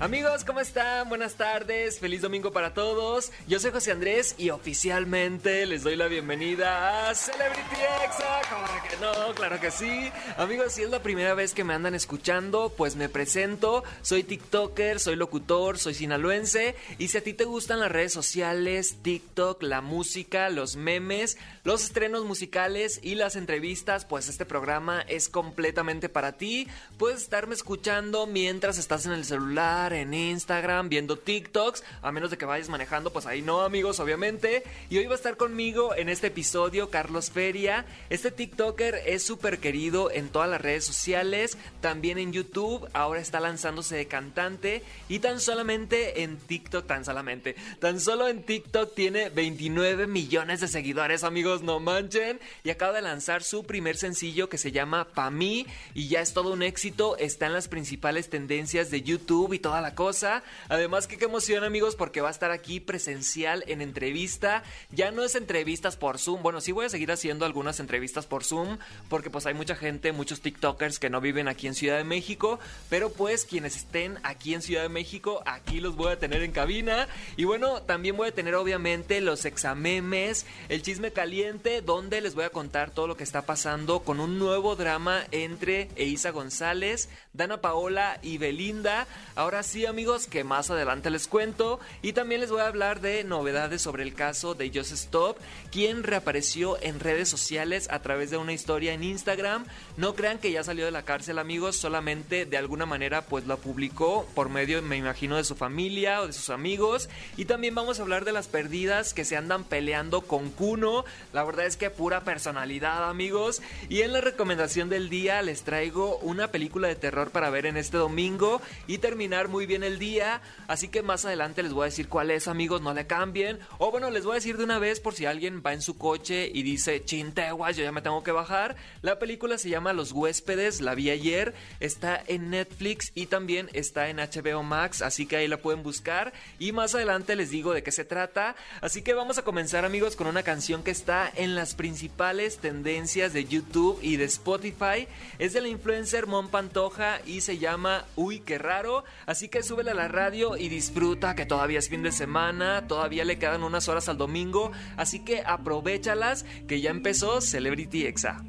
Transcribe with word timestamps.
Amigos, 0.00 0.44
¿cómo 0.44 0.58
están? 0.58 1.08
Buenas 1.08 1.34
tardes, 1.34 2.00
feliz 2.00 2.20
domingo 2.20 2.52
para 2.52 2.74
todos. 2.74 3.30
Yo 3.46 3.60
soy 3.60 3.70
José 3.70 3.92
Andrés 3.92 4.34
y 4.36 4.50
oficialmente 4.50 5.64
les 5.66 5.84
doy 5.84 5.94
la 5.94 6.08
bienvenida 6.08 7.08
a 7.08 7.14
Celebrity 7.14 7.76
Exa. 8.04 8.40
¿Cómo 8.50 8.66
que 8.88 8.96
no? 8.96 9.34
Claro 9.34 9.60
que 9.60 9.70
sí. 9.70 10.10
Amigos, 10.36 10.72
si 10.72 10.82
es 10.82 10.90
la 10.90 11.00
primera 11.00 11.34
vez 11.34 11.54
que 11.54 11.62
me 11.62 11.74
andan 11.74 11.94
escuchando, 11.94 12.72
pues 12.76 12.96
me 12.96 13.08
presento. 13.08 13.84
Soy 14.02 14.24
TikToker, 14.24 14.98
soy 14.98 15.14
locutor, 15.14 15.78
soy 15.78 15.94
sinaloense. 15.94 16.74
Y 16.98 17.08
si 17.08 17.18
a 17.18 17.22
ti 17.22 17.32
te 17.32 17.44
gustan 17.44 17.78
las 17.78 17.92
redes 17.92 18.12
sociales, 18.12 18.96
TikTok, 19.00 19.62
la 19.62 19.80
música, 19.80 20.50
los 20.50 20.74
memes, 20.74 21.38
los 21.62 21.84
estrenos 21.84 22.24
musicales 22.24 22.98
y 23.00 23.14
las 23.14 23.36
entrevistas, 23.36 24.04
pues 24.04 24.28
este 24.28 24.44
programa 24.44 25.02
es 25.02 25.28
completamente 25.28 26.08
para 26.08 26.32
ti. 26.32 26.66
Puedes 26.98 27.22
estarme 27.22 27.54
escuchando 27.54 28.26
mientras 28.26 28.76
estás 28.76 29.06
en 29.06 29.12
el 29.12 29.24
celular 29.24 29.83
en 29.92 30.14
Instagram, 30.14 30.88
viendo 30.88 31.18
TikToks, 31.18 31.84
a 32.02 32.12
menos 32.12 32.30
de 32.30 32.38
que 32.38 32.46
vayas 32.46 32.68
manejando, 32.68 33.12
pues 33.12 33.26
ahí 33.26 33.42
no, 33.42 33.62
amigos, 33.62 34.00
obviamente. 34.00 34.62
Y 34.88 34.98
hoy 34.98 35.06
va 35.06 35.12
a 35.12 35.16
estar 35.16 35.36
conmigo 35.36 35.94
en 35.94 36.08
este 36.08 36.28
episodio 36.28 36.90
Carlos 36.90 37.30
Feria. 37.30 37.84
Este 38.10 38.30
TikToker 38.30 39.02
es 39.06 39.24
súper 39.24 39.58
querido 39.58 40.10
en 40.10 40.28
todas 40.28 40.48
las 40.48 40.60
redes 40.60 40.84
sociales, 40.84 41.58
también 41.80 42.18
en 42.18 42.32
YouTube, 42.32 42.88
ahora 42.92 43.20
está 43.20 43.40
lanzándose 43.40 43.96
de 43.96 44.06
cantante 44.06 44.82
y 45.08 45.18
tan 45.18 45.40
solamente 45.40 46.22
en 46.22 46.36
TikTok, 46.36 46.86
tan 46.86 47.04
solamente, 47.04 47.56
tan 47.80 48.00
solo 48.00 48.28
en 48.28 48.42
TikTok 48.42 48.94
tiene 48.94 49.28
29 49.28 50.06
millones 50.06 50.60
de 50.60 50.68
seguidores, 50.68 51.24
amigos, 51.24 51.62
no 51.62 51.80
manchen. 51.80 52.40
Y 52.62 52.70
acaba 52.70 52.92
de 52.92 53.02
lanzar 53.02 53.42
su 53.42 53.64
primer 53.64 53.96
sencillo 53.96 54.48
que 54.48 54.58
se 54.58 54.72
llama 54.72 55.08
Pa' 55.14 55.30
mí 55.30 55.66
y 55.94 56.08
ya 56.08 56.20
es 56.20 56.32
todo 56.32 56.52
un 56.52 56.62
éxito, 56.62 57.16
está 57.18 57.46
en 57.46 57.52
las 57.52 57.68
principales 57.68 58.30
tendencias 58.30 58.90
de 58.90 59.02
YouTube 59.02 59.52
y 59.52 59.58
la 59.80 59.94
cosa. 59.94 60.42
Además 60.68 61.06
qué 61.06 61.22
emoción 61.24 61.64
amigos 61.64 61.96
porque 61.96 62.20
va 62.20 62.28
a 62.28 62.30
estar 62.30 62.50
aquí 62.50 62.80
presencial 62.80 63.64
en 63.66 63.80
entrevista. 63.80 64.62
Ya 64.90 65.10
no 65.10 65.24
es 65.24 65.34
entrevistas 65.34 65.96
por 65.96 66.18
Zoom. 66.18 66.42
Bueno, 66.42 66.60
sí 66.60 66.72
voy 66.72 66.86
a 66.86 66.88
seguir 66.88 67.10
haciendo 67.10 67.44
algunas 67.44 67.80
entrevistas 67.80 68.26
por 68.26 68.44
Zoom 68.44 68.78
porque 69.08 69.30
pues 69.30 69.46
hay 69.46 69.54
mucha 69.54 69.76
gente, 69.76 70.12
muchos 70.12 70.40
TikTokers 70.40 70.98
que 70.98 71.10
no 71.10 71.20
viven 71.20 71.48
aquí 71.48 71.66
en 71.66 71.74
Ciudad 71.74 71.96
de 71.96 72.04
México. 72.04 72.58
Pero 72.90 73.10
pues 73.10 73.44
quienes 73.44 73.76
estén 73.76 74.18
aquí 74.22 74.54
en 74.54 74.62
Ciudad 74.62 74.82
de 74.82 74.88
México, 74.88 75.42
aquí 75.46 75.80
los 75.80 75.96
voy 75.96 76.12
a 76.12 76.18
tener 76.18 76.42
en 76.42 76.52
cabina. 76.52 77.08
Y 77.36 77.44
bueno, 77.44 77.82
también 77.82 78.16
voy 78.16 78.28
a 78.28 78.34
tener 78.34 78.54
obviamente 78.54 79.20
los 79.20 79.44
examemes, 79.44 80.46
el 80.68 80.82
chisme 80.82 81.12
caliente, 81.12 81.82
donde 81.82 82.20
les 82.20 82.34
voy 82.34 82.44
a 82.44 82.50
contar 82.50 82.90
todo 82.90 83.06
lo 83.06 83.16
que 83.16 83.24
está 83.24 83.42
pasando 83.42 84.00
con 84.00 84.20
un 84.20 84.38
nuevo 84.38 84.76
drama 84.76 85.24
entre 85.30 85.88
Eisa 85.96 86.30
González, 86.30 87.08
Dana 87.32 87.60
Paola 87.60 88.18
y 88.22 88.38
Belinda. 88.38 89.06
Ahora 89.34 89.62
sí 89.64 89.74
sí 89.74 89.86
amigos 89.86 90.26
que 90.26 90.44
más 90.44 90.70
adelante 90.70 91.10
les 91.10 91.26
cuento 91.26 91.80
y 92.02 92.12
también 92.12 92.40
les 92.40 92.50
voy 92.50 92.60
a 92.60 92.66
hablar 92.66 93.00
de 93.00 93.24
novedades 93.24 93.82
sobre 93.82 94.02
el 94.02 94.14
caso 94.14 94.54
de 94.54 94.70
Just 94.72 94.92
Stop, 94.92 95.38
quien 95.72 96.02
reapareció 96.02 96.80
en 96.82 97.00
redes 97.00 97.28
sociales 97.28 97.88
a 97.90 98.00
través 98.00 98.30
de 98.30 98.36
una 98.36 98.52
historia 98.52 98.92
en 98.92 99.02
Instagram. 99.02 99.64
No 99.96 100.14
crean 100.14 100.38
que 100.38 100.52
ya 100.52 100.62
salió 100.62 100.84
de 100.84 100.90
la 100.90 101.04
cárcel 101.04 101.38
amigos, 101.38 101.76
solamente 101.76 102.46
de 102.46 102.56
alguna 102.56 102.86
manera 102.86 103.22
pues 103.22 103.46
lo 103.46 103.56
publicó 103.56 104.26
por 104.34 104.48
medio 104.48 104.80
me 104.82 104.96
imagino 104.96 105.36
de 105.36 105.44
su 105.44 105.56
familia 105.56 106.20
o 106.20 106.26
de 106.26 106.32
sus 106.32 106.50
amigos 106.50 107.08
y 107.36 107.46
también 107.46 107.74
vamos 107.74 107.98
a 107.98 108.02
hablar 108.02 108.24
de 108.24 108.32
las 108.32 108.48
perdidas 108.48 109.14
que 109.14 109.24
se 109.24 109.36
andan 109.36 109.64
peleando 109.64 110.20
con 110.20 110.50
Kuno. 110.50 111.04
La 111.32 111.42
verdad 111.42 111.66
es 111.66 111.76
que 111.76 111.90
pura 111.90 112.20
personalidad 112.20 113.08
amigos 113.08 113.62
y 113.88 114.02
en 114.02 114.12
la 114.12 114.20
recomendación 114.20 114.88
del 114.88 115.08
día 115.08 115.42
les 115.42 115.62
traigo 115.62 116.18
una 116.18 116.48
película 116.48 116.88
de 116.88 116.96
terror 116.96 117.30
para 117.30 117.50
ver 117.50 117.66
en 117.66 117.76
este 117.76 117.96
domingo 117.96 118.60
y 118.86 118.98
terminar 118.98 119.48
muy 119.54 119.66
bien 119.66 119.84
el 119.84 120.00
día. 120.00 120.40
Así 120.66 120.88
que 120.88 121.00
más 121.02 121.24
adelante 121.24 121.62
les 121.62 121.72
voy 121.72 121.82
a 121.82 121.84
decir 121.84 122.08
cuál 122.08 122.32
es, 122.32 122.48
amigos, 122.48 122.82
no 122.82 122.92
le 122.92 123.06
cambien. 123.06 123.60
O 123.78 123.92
bueno, 123.92 124.10
les 124.10 124.24
voy 124.24 124.32
a 124.32 124.34
decir 124.34 124.56
de 124.56 124.64
una 124.64 124.80
vez 124.80 124.98
por 124.98 125.14
si 125.14 125.26
alguien 125.26 125.62
va 125.64 125.72
en 125.72 125.80
su 125.80 125.96
coche 125.96 126.50
y 126.52 126.64
dice, 126.64 127.04
chinteguas, 127.04 127.76
yo 127.76 127.84
ya 127.84 127.92
me 127.92 128.02
tengo 128.02 128.24
que 128.24 128.32
bajar. 128.32 128.74
La 129.00 129.20
película 129.20 129.56
se 129.56 129.68
llama 129.68 129.92
Los 129.92 130.10
huéspedes, 130.10 130.80
la 130.80 130.96
vi 130.96 131.10
ayer. 131.10 131.54
Está 131.78 132.20
en 132.26 132.50
Netflix 132.50 133.12
y 133.14 133.26
también 133.26 133.70
está 133.74 134.08
en 134.08 134.16
HBO 134.16 134.64
Max, 134.64 135.02
así 135.02 135.24
que 135.24 135.36
ahí 135.36 135.46
la 135.46 135.58
pueden 135.58 135.84
buscar. 135.84 136.32
Y 136.58 136.72
más 136.72 136.96
adelante 136.96 137.36
les 137.36 137.50
digo 137.50 137.72
de 137.74 137.84
qué 137.84 137.92
se 137.92 138.04
trata. 138.04 138.56
Así 138.80 139.02
que 139.02 139.14
vamos 139.14 139.38
a 139.38 139.42
comenzar, 139.42 139.84
amigos, 139.84 140.16
con 140.16 140.26
una 140.26 140.42
canción 140.42 140.82
que 140.82 140.90
está 140.90 141.30
en 141.32 141.54
las 141.54 141.76
principales 141.76 142.58
tendencias 142.58 143.32
de 143.32 143.44
YouTube 143.44 144.00
y 144.02 144.16
de 144.16 144.24
Spotify. 144.24 145.06
Es 145.38 145.52
de 145.52 145.60
la 145.60 145.68
influencer 145.68 146.26
Mon 146.26 146.48
Pantoja 146.48 147.20
y 147.24 147.42
se 147.42 147.58
llama 147.58 148.04
Uy, 148.16 148.40
qué 148.40 148.58
raro. 148.58 149.04
Así 149.26 149.43
que 149.48 149.54
que 149.54 149.62
súbele 149.62 149.92
a 149.92 149.94
la 149.94 150.08
radio 150.08 150.56
y 150.56 150.68
disfruta 150.68 151.34
que 151.34 151.46
todavía 151.46 151.78
es 151.78 151.88
fin 151.88 152.02
de 152.02 152.12
semana, 152.12 152.88
todavía 152.88 153.24
le 153.24 153.38
quedan 153.38 153.62
unas 153.62 153.88
horas 153.88 154.08
al 154.08 154.16
domingo, 154.16 154.72
así 154.96 155.20
que 155.20 155.42
aprovechalas 155.46 156.44
que 156.66 156.80
ya 156.80 156.90
empezó 156.90 157.40
Celebrity 157.40 158.06
Exa. 158.06 158.42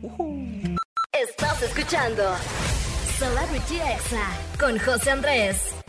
Estás 1.11 1.61
escuchando 1.61 2.23
Celebrity 3.19 3.75
Exa 3.75 4.25
con 4.59 4.79
José 4.79 5.11
Andrés. 5.11 5.84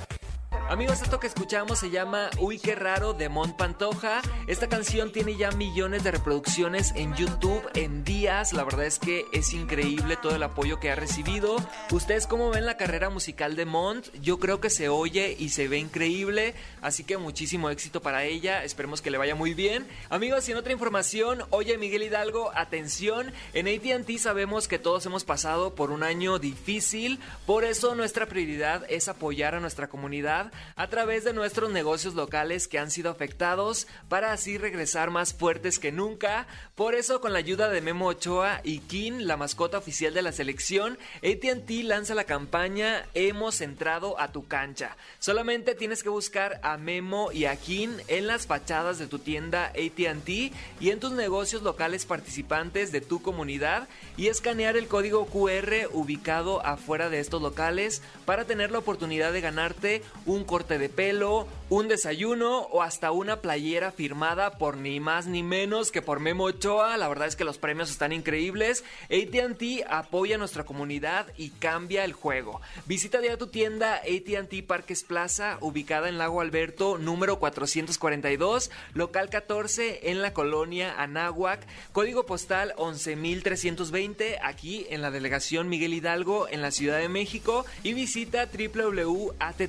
Amigos, 0.69 1.01
esto 1.01 1.21
que 1.21 1.29
escuchamos 1.29 1.79
se 1.79 1.91
llama 1.91 2.29
Uy, 2.41 2.59
qué 2.59 2.75
raro 2.75 3.13
de 3.13 3.29
Mont 3.29 3.57
Pantoja. 3.57 4.21
Esta 4.49 4.69
canción 4.69 5.13
tiene 5.13 5.37
ya 5.37 5.53
millones 5.53 6.03
de 6.03 6.11
reproducciones 6.11 6.93
en 6.97 7.15
YouTube 7.15 7.63
en 7.75 8.03
días. 8.03 8.53
La 8.53 8.65
verdad 8.65 8.85
es 8.85 8.99
que 8.99 9.27
es 9.33 9.53
increíble 9.53 10.17
todo 10.21 10.35
el 10.35 10.43
apoyo 10.43 10.81
que 10.81 10.91
ha 10.91 10.97
recibido. 10.97 11.57
¿Ustedes 11.93 12.27
cómo 12.27 12.51
ven 12.51 12.67
la 12.67 12.77
carrera 12.77 13.11
musical 13.11 13.55
de 13.55 13.65
Mont? 13.65 14.09
Yo 14.21 14.41
creo 14.41 14.61
que 14.61 14.69
se 14.69 14.89
oye 14.89 15.37
y 15.39 15.51
se 15.51 15.69
ve 15.69 15.79
increíble. 15.79 16.55
Así 16.83 17.05
que 17.05 17.17
muchísimo 17.17 17.71
éxito 17.71 18.03
para 18.03 18.25
ella. 18.25 18.65
Esperemos 18.65 19.01
que 19.01 19.13
le 19.13 19.19
vaya 19.19 19.37
muy 19.37 19.55
bien. 19.55 19.87
Amigos, 20.11 20.49
y 20.49 20.53
en 20.53 20.59
otra 20.59 20.73
información, 20.73 21.45
oye 21.51 21.79
Miguel 21.79 22.03
Hidalgo, 22.03 22.51
atención. 22.57 23.33
En 23.55 23.69
ATT 23.69 24.19
sabemos 24.19 24.67
que 24.67 24.81
todos 24.81 25.07
hemos 25.07 25.23
pasado 25.23 25.77
por 25.77 25.93
un 25.93 26.03
año 26.03 26.41
difícil. 26.41 27.21
Por 27.47 27.63
eso 27.63 27.95
nuestra 27.95 28.27
prioridad 28.27 28.85
es 28.89 29.07
apoyar 29.07 29.55
a 29.55 29.61
nuestra 29.61 29.87
comunidad 29.87 30.51
a 30.77 30.89
través 30.89 31.25
de 31.25 31.33
nuestros 31.33 31.71
negocios 31.71 32.15
locales 32.15 32.69
que 32.69 32.79
han 32.79 32.91
sido 32.91 33.11
afectados 33.11 33.87
para 34.09 34.33
así 34.33 34.59
regresar 34.59 35.11
más 35.11 35.35
fuertes 35.35 35.79
que 35.79 35.93
nunca. 35.93 36.47
Por 36.75 36.95
eso, 36.95 37.21
con 37.21 37.33
la 37.33 37.39
ayuda 37.39 37.69
de 37.69 37.81
Memo 37.81 38.07
Ochoa 38.07 38.61
y 38.65 38.81
Kin, 38.81 39.27
la 39.27 39.37
mascota 39.37 39.79
oficial 39.79 40.15
de 40.15 40.23
la 40.23 40.33
selección, 40.33 40.99
ATT 41.19 41.71
lanza 41.85 42.15
la 42.15 42.25
campaña 42.25 43.07
Hemos 43.15 43.61
entrado 43.61 44.19
a 44.21 44.33
tu 44.33 44.47
cancha. 44.47 44.97
Solamente 45.19 45.75
tienes 45.75 46.03
que 46.03 46.09
buscar 46.09 46.61
a 46.63 46.77
Memo 46.77 47.33
y 47.33 47.47
a 47.47 47.57
Kin 47.57 47.97
en 48.09 48.27
las 48.27 48.47
fachadas 48.47 48.99
de 48.99 49.07
tu 49.07 49.19
tienda 49.19 49.67
ATT 49.67 50.29
y 50.29 50.91
en 50.91 51.01
tus 51.01 51.13
negocios 51.13 51.63
locales 51.63 52.07
participantes 52.07 52.93
de 52.93 53.01
tu 53.01 53.23
comunidad 53.23 53.89
y 54.17 54.29
escanear 54.29 54.77
el 54.77 54.89
código 54.89 55.27
QR 55.27 55.89
ubicado 55.93 56.65
afuera 56.65 57.09
de 57.09 57.21
estos 57.21 57.43
locales 57.43 58.03
para 58.25 58.45
tener 58.45 58.71
la 58.71 58.79
oportunidad 58.79 59.33
de 59.33 59.41
ganarte 59.41 60.03
un 60.25 60.45
corte 60.47 60.79
de 60.79 60.89
pelo, 60.89 61.47
un 61.69 61.89
desayuno 61.89 62.61
o 62.61 62.83
hasta 62.83 63.11
una 63.11 63.41
playera 63.41 63.91
firmada 63.91 64.53
por 64.53 64.77
ni 64.77 65.01
más 65.01 65.27
ni 65.27 65.43
menos 65.43 65.91
que 65.91 66.01
por 66.01 66.21
Memo 66.21 66.45
Ochoa. 66.45 66.97
La 66.97 67.09
verdad 67.09 67.27
es 67.27 67.35
que 67.35 67.45
los 67.45 67.59
premios 67.59 67.91
están 67.91 68.13
increíbles. 68.13 68.85
ATT 69.05 69.85
apoya 69.89 70.37
a 70.37 70.39
nuestra 70.39 70.65
comunidad 70.65 71.27
y 71.37 71.51
cambia 71.51 72.05
el 72.05 72.13
juego. 72.13 72.61
Visita 72.87 73.21
ya 73.21 73.37
tu 73.37 73.49
tienda 73.49 73.97
ATT 73.97 74.65
Parques 74.67 75.03
Plaza, 75.03 75.59
ubicada 75.61 76.09
en 76.09 76.19
Lago 76.19 76.41
Alberto, 76.41 76.99
número 76.99 77.39
442, 77.39 78.71
local 78.95 79.29
14, 79.29 80.11
en 80.11 80.23
la 80.23 80.33
colonia 80.33 80.95
Anáhuac, 80.99 81.67
código 81.93 82.27
postal 82.27 82.75
11320, 82.77 84.39
aquí 84.43 84.87
en 84.91 85.03
la 85.03 85.11
delegación 85.11 85.69
Miguel 85.69 85.95
Hidalgo, 85.95 86.49
en 86.49 86.63
la 86.63 86.71
Ciudad 86.71 86.99
de 86.99 87.09
México. 87.09 87.67
Y 87.83 87.93
visita 87.93 88.47
www.att 88.47 89.61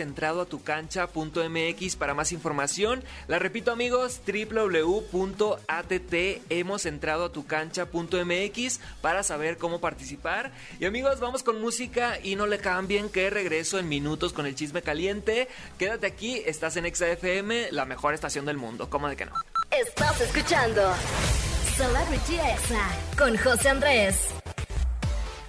entrado 0.00 0.40
a 0.40 0.46
tu 0.46 0.62
para 1.96 2.14
más 2.14 2.32
información. 2.32 3.04
La 3.28 3.38
repito 3.38 3.72
amigos, 3.72 4.20
entrado 6.86 7.26
a 7.26 7.32
tu 7.32 7.46
cancha.mx 7.46 8.80
para 9.00 9.22
saber 9.22 9.58
cómo 9.58 9.80
participar. 9.80 10.52
Y 10.80 10.86
amigos, 10.86 11.20
vamos 11.20 11.42
con 11.42 11.60
música 11.60 12.18
y 12.22 12.36
no 12.36 12.46
le 12.46 12.58
cambien 12.58 13.08
que 13.08 13.30
regreso 13.30 13.78
en 13.78 13.88
minutos 13.88 14.32
con 14.32 14.46
el 14.46 14.54
chisme 14.54 14.82
caliente. 14.82 15.48
Quédate 15.78 16.06
aquí, 16.06 16.42
estás 16.44 16.76
en 16.76 16.92
XFM, 16.92 17.72
la 17.72 17.84
mejor 17.84 18.14
estación 18.14 18.44
del 18.44 18.56
mundo. 18.56 18.88
¿Cómo 18.90 19.08
de 19.08 19.16
que 19.16 19.26
no? 19.26 19.32
Estás 19.70 20.20
escuchando 20.20 20.92
Celebrity 21.76 22.34
Exa 22.34 22.90
con 23.16 23.36
José 23.36 23.70
Andrés. 23.70 24.41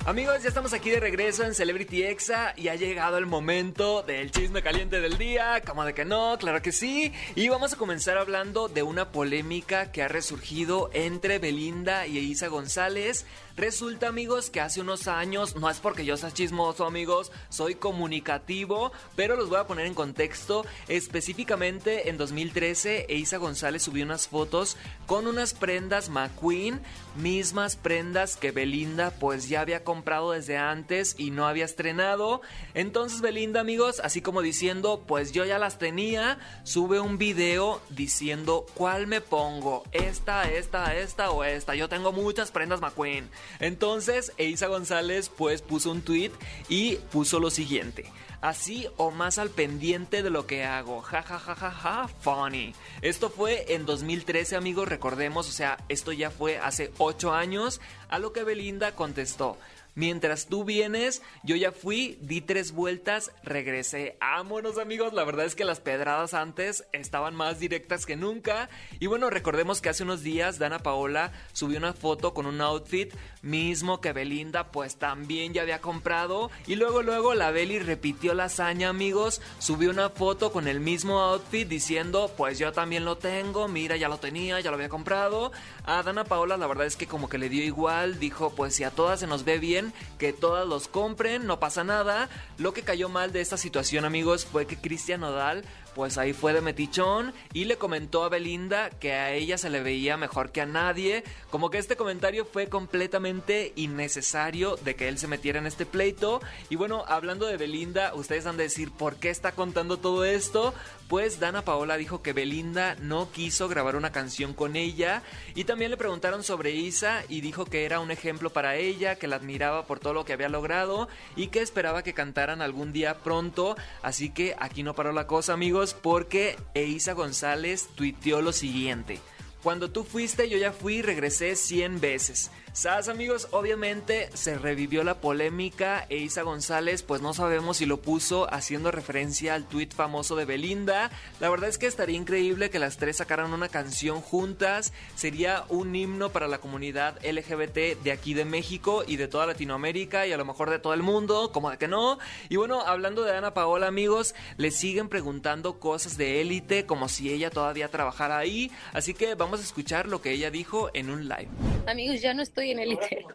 Amigos, 0.05 0.43
ya 0.43 0.49
estamos 0.49 0.73
aquí 0.73 0.89
de 0.89 0.99
regreso 0.99 1.45
en 1.45 1.55
Celebrity 1.55 2.03
Exa 2.03 2.53
y 2.57 2.67
ha 2.67 2.75
llegado 2.75 3.17
el 3.17 3.25
momento 3.25 4.03
del 4.03 4.31
chisme 4.31 4.61
caliente 4.61 4.99
del 4.99 5.17
día. 5.17 5.61
Como 5.65 5.85
de 5.85 5.93
que 5.93 6.03
no, 6.03 6.37
claro 6.37 6.61
que 6.61 6.73
sí. 6.73 7.13
Y 7.35 7.47
vamos 7.47 7.71
a 7.71 7.77
comenzar 7.77 8.17
hablando 8.17 8.67
de 8.67 8.83
una 8.83 9.13
polémica 9.13 9.93
que 9.93 10.03
ha 10.03 10.09
resurgido 10.09 10.89
entre 10.91 11.39
Belinda 11.39 12.05
y 12.05 12.17
Isa 12.17 12.49
González. 12.49 13.25
Resulta, 13.55 14.07
amigos, 14.07 14.49
que 14.49 14.61
hace 14.61 14.81
unos 14.81 15.07
años, 15.07 15.55
no 15.55 15.69
es 15.69 15.79
porque 15.79 16.05
yo 16.05 16.17
sea 16.17 16.31
chismoso, 16.31 16.87
amigos, 16.87 17.31
soy 17.49 17.75
comunicativo, 17.75 18.91
pero 19.15 19.35
los 19.35 19.47
voy 19.47 19.59
a 19.59 19.67
poner 19.67 19.85
en 19.85 19.93
contexto. 19.93 20.65
Específicamente 20.87 22.09
en 22.09 22.17
2013, 22.17 23.05
Isa 23.09 23.37
González 23.37 23.83
subió 23.83 24.05
unas 24.05 24.27
fotos 24.27 24.75
con 25.05 25.27
unas 25.27 25.53
prendas 25.53 26.09
McQueen, 26.09 26.81
mismas 27.15 27.75
prendas 27.75 28.37
que 28.37 28.49
Belinda 28.49 29.11
pues 29.11 29.47
ya 29.49 29.61
había 29.61 29.83
comprado 29.83 30.31
desde 30.31 30.57
antes 30.57 31.13
y 31.19 31.29
no 31.29 31.47
había 31.47 31.65
estrenado. 31.65 32.41
Entonces 32.73 33.21
Belinda, 33.21 33.59
amigos, 33.59 34.01
así 34.03 34.23
como 34.23 34.41
diciendo, 34.41 35.03
pues 35.05 35.31
yo 35.31 35.45
ya 35.45 35.59
las 35.59 35.77
tenía, 35.77 36.39
sube 36.63 36.99
un 36.99 37.19
video 37.19 37.81
diciendo 37.91 38.65
cuál 38.73 39.05
me 39.05 39.21
pongo, 39.21 39.83
esta, 39.91 40.49
esta, 40.49 40.95
esta 40.95 41.29
o 41.29 41.43
esta. 41.43 41.75
Yo 41.75 41.87
tengo 41.87 42.11
muchas 42.11 42.49
prendas 42.49 42.81
McQueen. 42.81 43.29
Entonces, 43.59 44.31
Eisa 44.37 44.67
González 44.67 45.29
pues 45.29 45.61
puso 45.61 45.91
un 45.91 46.01
tweet 46.01 46.31
y 46.69 46.95
puso 47.11 47.39
lo 47.39 47.49
siguiente 47.49 48.11
así 48.43 48.89
o 48.97 49.09
más 49.09 49.37
al 49.37 49.49
pendiente 49.49 50.21
de 50.21 50.29
lo 50.29 50.45
que 50.45 50.65
hago. 50.65 51.01
Ja, 51.01 51.23
ja, 51.23 51.39
ja, 51.39 51.55
ja, 51.55 51.71
ja, 51.71 52.09
funny. 52.19 52.75
Esto 53.01 53.29
fue 53.29 53.73
en 53.73 53.85
2013, 53.85 54.57
amigos, 54.57 54.89
recordemos, 54.89 55.47
o 55.47 55.51
sea, 55.53 55.77
esto 55.87 56.11
ya 56.11 56.29
fue 56.29 56.57
hace 56.57 56.91
8 56.97 57.33
años, 57.33 57.79
a 58.09 58.19
lo 58.19 58.33
que 58.33 58.43
Belinda 58.43 58.95
contestó. 58.95 59.57
Mientras 59.95 60.47
tú 60.47 60.63
vienes, 60.63 61.21
yo 61.43 61.55
ya 61.55 61.71
fui, 61.71 62.17
di 62.19 62.41
tres 62.41 62.71
vueltas, 62.71 63.31
regresé. 63.43 64.17
Vámonos 64.19 64.79
amigos, 64.79 65.13
la 65.13 65.23
verdad 65.23 65.45
es 65.45 65.53
que 65.53 65.65
las 65.65 65.79
pedradas 65.79 66.33
antes 66.33 66.85
estaban 66.93 67.35
más 67.35 67.59
directas 67.59 68.07
que 68.07 68.15
nunca. 68.15 68.69
Y 68.99 69.05
bueno, 69.05 69.29
recordemos 69.29 69.81
que 69.81 69.89
hace 69.89 70.01
unos 70.01 70.23
días 70.23 70.57
Dana 70.57 70.79
Paola 70.79 71.31
subió 71.51 71.77
una 71.77 71.93
foto 71.93 72.33
con 72.33 72.47
un 72.47 72.59
outfit 72.61 73.13
mismo 73.43 74.01
que 74.01 74.13
Belinda 74.13 74.71
pues 74.71 74.95
también 74.95 75.53
ya 75.53 75.61
había 75.61 75.79
comprado. 75.79 76.49
Y 76.65 76.75
luego 76.75 77.03
luego 77.03 77.35
la 77.35 77.51
Beli 77.51 77.77
repitió 77.77 78.33
la 78.33 78.45
hazaña 78.45 78.89
amigos, 78.89 79.41
subió 79.59 79.91
una 79.91 80.09
foto 80.09 80.51
con 80.51 80.67
el 80.67 80.79
mismo 80.79 81.19
outfit 81.19 81.67
diciendo 81.67 82.31
pues 82.35 82.57
yo 82.57 82.71
también 82.71 83.05
lo 83.05 83.17
tengo, 83.17 83.67
mira 83.67 83.95
ya 83.95 84.09
lo 84.09 84.17
tenía, 84.17 84.59
ya 84.59 84.71
lo 84.71 84.75
había 84.75 84.89
comprado. 84.89 85.51
A 85.85 86.01
Dana 86.01 86.23
Paola 86.23 86.57
la 86.57 86.65
verdad 86.65 86.87
es 86.87 86.95
que 86.95 87.05
como 87.05 87.29
que 87.29 87.37
le 87.37 87.49
dio 87.49 87.63
igual, 87.63 88.19
dijo 88.19 88.55
pues 88.55 88.73
si 88.73 88.83
a 88.83 88.89
todas 88.89 89.19
se 89.19 89.27
nos 89.27 89.43
ve 89.43 89.59
bien 89.59 89.82
que 90.19 90.31
todas 90.31 90.67
los 90.67 90.87
compren, 90.87 91.47
no 91.47 91.59
pasa 91.59 91.83
nada. 91.83 92.29
Lo 92.57 92.73
que 92.73 92.83
cayó 92.83 93.09
mal 93.09 93.33
de 93.33 93.41
esta 93.41 93.57
situación, 93.57 94.05
amigos, 94.05 94.45
fue 94.45 94.67
que 94.67 94.77
Cristian 94.77 95.21
Nodal 95.21 95.63
pues 95.95 96.17
ahí 96.17 96.33
fue 96.33 96.53
de 96.53 96.61
metichón 96.61 97.33
y 97.53 97.65
le 97.65 97.77
comentó 97.77 98.23
a 98.23 98.29
Belinda 98.29 98.89
que 98.89 99.13
a 99.13 99.31
ella 99.31 99.57
se 99.57 99.69
le 99.69 99.81
veía 99.81 100.17
mejor 100.17 100.51
que 100.51 100.61
a 100.61 100.65
nadie, 100.65 101.23
como 101.49 101.69
que 101.69 101.77
este 101.77 101.95
comentario 101.95 102.45
fue 102.45 102.67
completamente 102.67 103.73
innecesario 103.75 104.75
de 104.77 104.95
que 104.95 105.07
él 105.07 105.17
se 105.17 105.27
metiera 105.27 105.59
en 105.59 105.67
este 105.67 105.85
pleito. 105.85 106.41
Y 106.69 106.75
bueno, 106.75 107.03
hablando 107.07 107.45
de 107.45 107.57
Belinda, 107.57 108.13
ustedes 108.13 108.45
han 108.45 108.57
de 108.57 108.63
decir 108.63 108.91
por 108.91 109.15
qué 109.17 109.29
está 109.29 109.51
contando 109.51 109.97
todo 109.97 110.25
esto. 110.25 110.73
Pues 111.07 111.39
Dana 111.39 111.63
Paola 111.63 111.97
dijo 111.97 112.23
que 112.23 112.33
Belinda 112.33 112.95
no 112.99 113.29
quiso 113.31 113.67
grabar 113.67 113.95
una 113.95 114.11
canción 114.11 114.53
con 114.53 114.75
ella 114.75 115.21
y 115.53 115.65
también 115.65 115.91
le 115.91 115.97
preguntaron 115.97 116.43
sobre 116.43 116.71
Isa 116.71 117.23
y 117.29 117.41
dijo 117.41 117.65
que 117.65 117.85
era 117.85 117.99
un 117.99 118.09
ejemplo 118.09 118.49
para 118.49 118.77
ella, 118.77 119.15
que 119.15 119.27
la 119.27 119.35
admiraba 119.35 119.85
por 119.85 119.99
todo 119.99 120.13
lo 120.13 120.25
que 120.25 120.33
había 120.33 120.49
logrado 120.49 121.07
y 121.35 121.47
que 121.47 121.61
esperaba 121.61 122.01
que 122.01 122.13
cantaran 122.13 122.61
algún 122.61 122.93
día 122.93 123.19
pronto. 123.19 123.75
Así 124.01 124.29
que 124.29 124.55
aquí 124.59 124.81
no 124.81 124.95
paró 124.95 125.11
la 125.11 125.27
cosa, 125.27 125.53
amigos 125.53 125.82
porque 125.91 126.55
Eisa 126.73 127.11
González 127.11 127.89
tuiteó 127.95 128.41
lo 128.41 128.53
siguiente. 128.53 129.19
Cuando 129.61 129.91
tú 129.91 130.05
fuiste, 130.05 130.49
yo 130.49 130.57
ya 130.57 130.71
fui 130.71 130.95
y 130.95 131.01
regresé 131.01 131.57
100 131.57 131.99
veces. 131.99 132.51
¿Sabes 132.73 133.07
amigos? 133.07 133.49
Obviamente 133.51 134.31
se 134.33 134.57
revivió 134.57 135.03
la 135.03 135.21
polémica 135.21 136.07
e 136.09 136.17
Isa 136.17 136.41
González 136.41 137.03
pues 137.03 137.21
no 137.21 137.35
sabemos 137.35 137.77
si 137.77 137.85
lo 137.85 138.01
puso 138.01 138.51
haciendo 138.51 138.89
referencia 138.89 139.53
al 139.53 139.67
tweet 139.67 139.89
famoso 139.95 140.35
de 140.35 140.45
Belinda. 140.45 141.11
La 141.39 141.51
verdad 141.51 141.69
es 141.69 141.77
que 141.77 141.85
estaría 141.85 142.17
increíble 142.17 142.71
que 142.71 142.79
las 142.79 142.97
tres 142.97 143.17
sacaran 143.17 143.53
una 143.53 143.69
canción 143.69 144.21
juntas. 144.21 144.91
Sería 145.13 145.65
un 145.69 145.95
himno 145.95 146.31
para 146.31 146.47
la 146.47 146.57
comunidad 146.57 147.23
LGBT 147.23 148.01
de 148.01 148.11
aquí 148.11 148.33
de 148.33 148.43
México 148.43 149.03
y 149.05 149.17
de 149.17 149.27
toda 149.27 149.45
Latinoamérica 149.45 150.25
y 150.25 150.31
a 150.31 150.37
lo 150.37 150.43
mejor 150.43 150.71
de 150.71 150.79
todo 150.79 150.95
el 150.95 151.03
mundo, 151.03 151.51
como 151.53 151.69
de 151.69 151.77
que 151.77 151.87
no. 151.87 152.17
Y 152.49 152.55
bueno, 152.55 152.81
hablando 152.81 153.23
de 153.23 153.37
Ana 153.37 153.53
Paola 153.53 153.85
amigos, 153.85 154.33
le 154.57 154.71
siguen 154.71 155.09
preguntando 155.09 155.79
cosas 155.79 156.17
de 156.17 156.41
élite 156.41 156.87
como 156.87 157.07
si 157.07 157.31
ella 157.31 157.51
todavía 157.51 157.89
trabajara 157.89 158.39
ahí. 158.39 158.71
Así 158.93 159.13
que 159.13 159.35
vamos 159.35 159.59
a 159.59 159.63
escuchar 159.63 160.07
lo 160.07 160.23
que 160.23 160.31
ella 160.31 160.49
dijo 160.49 160.89
en 160.95 161.11
un 161.11 161.27
live. 161.27 161.49
Amigos, 161.85 162.19
ya 162.19 162.33
no 162.33 162.41
estoy 162.41 162.62
en 162.71 162.79
élite. 162.79 163.25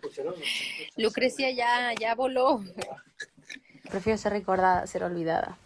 Lucrecia 0.96 1.50
ya, 1.50 1.92
ya 1.98 2.14
voló. 2.14 2.62
Prefiero 3.90 4.18
ser 4.18 4.32
recordada, 4.32 4.86
ser 4.86 5.02
olvidada. 5.04 5.56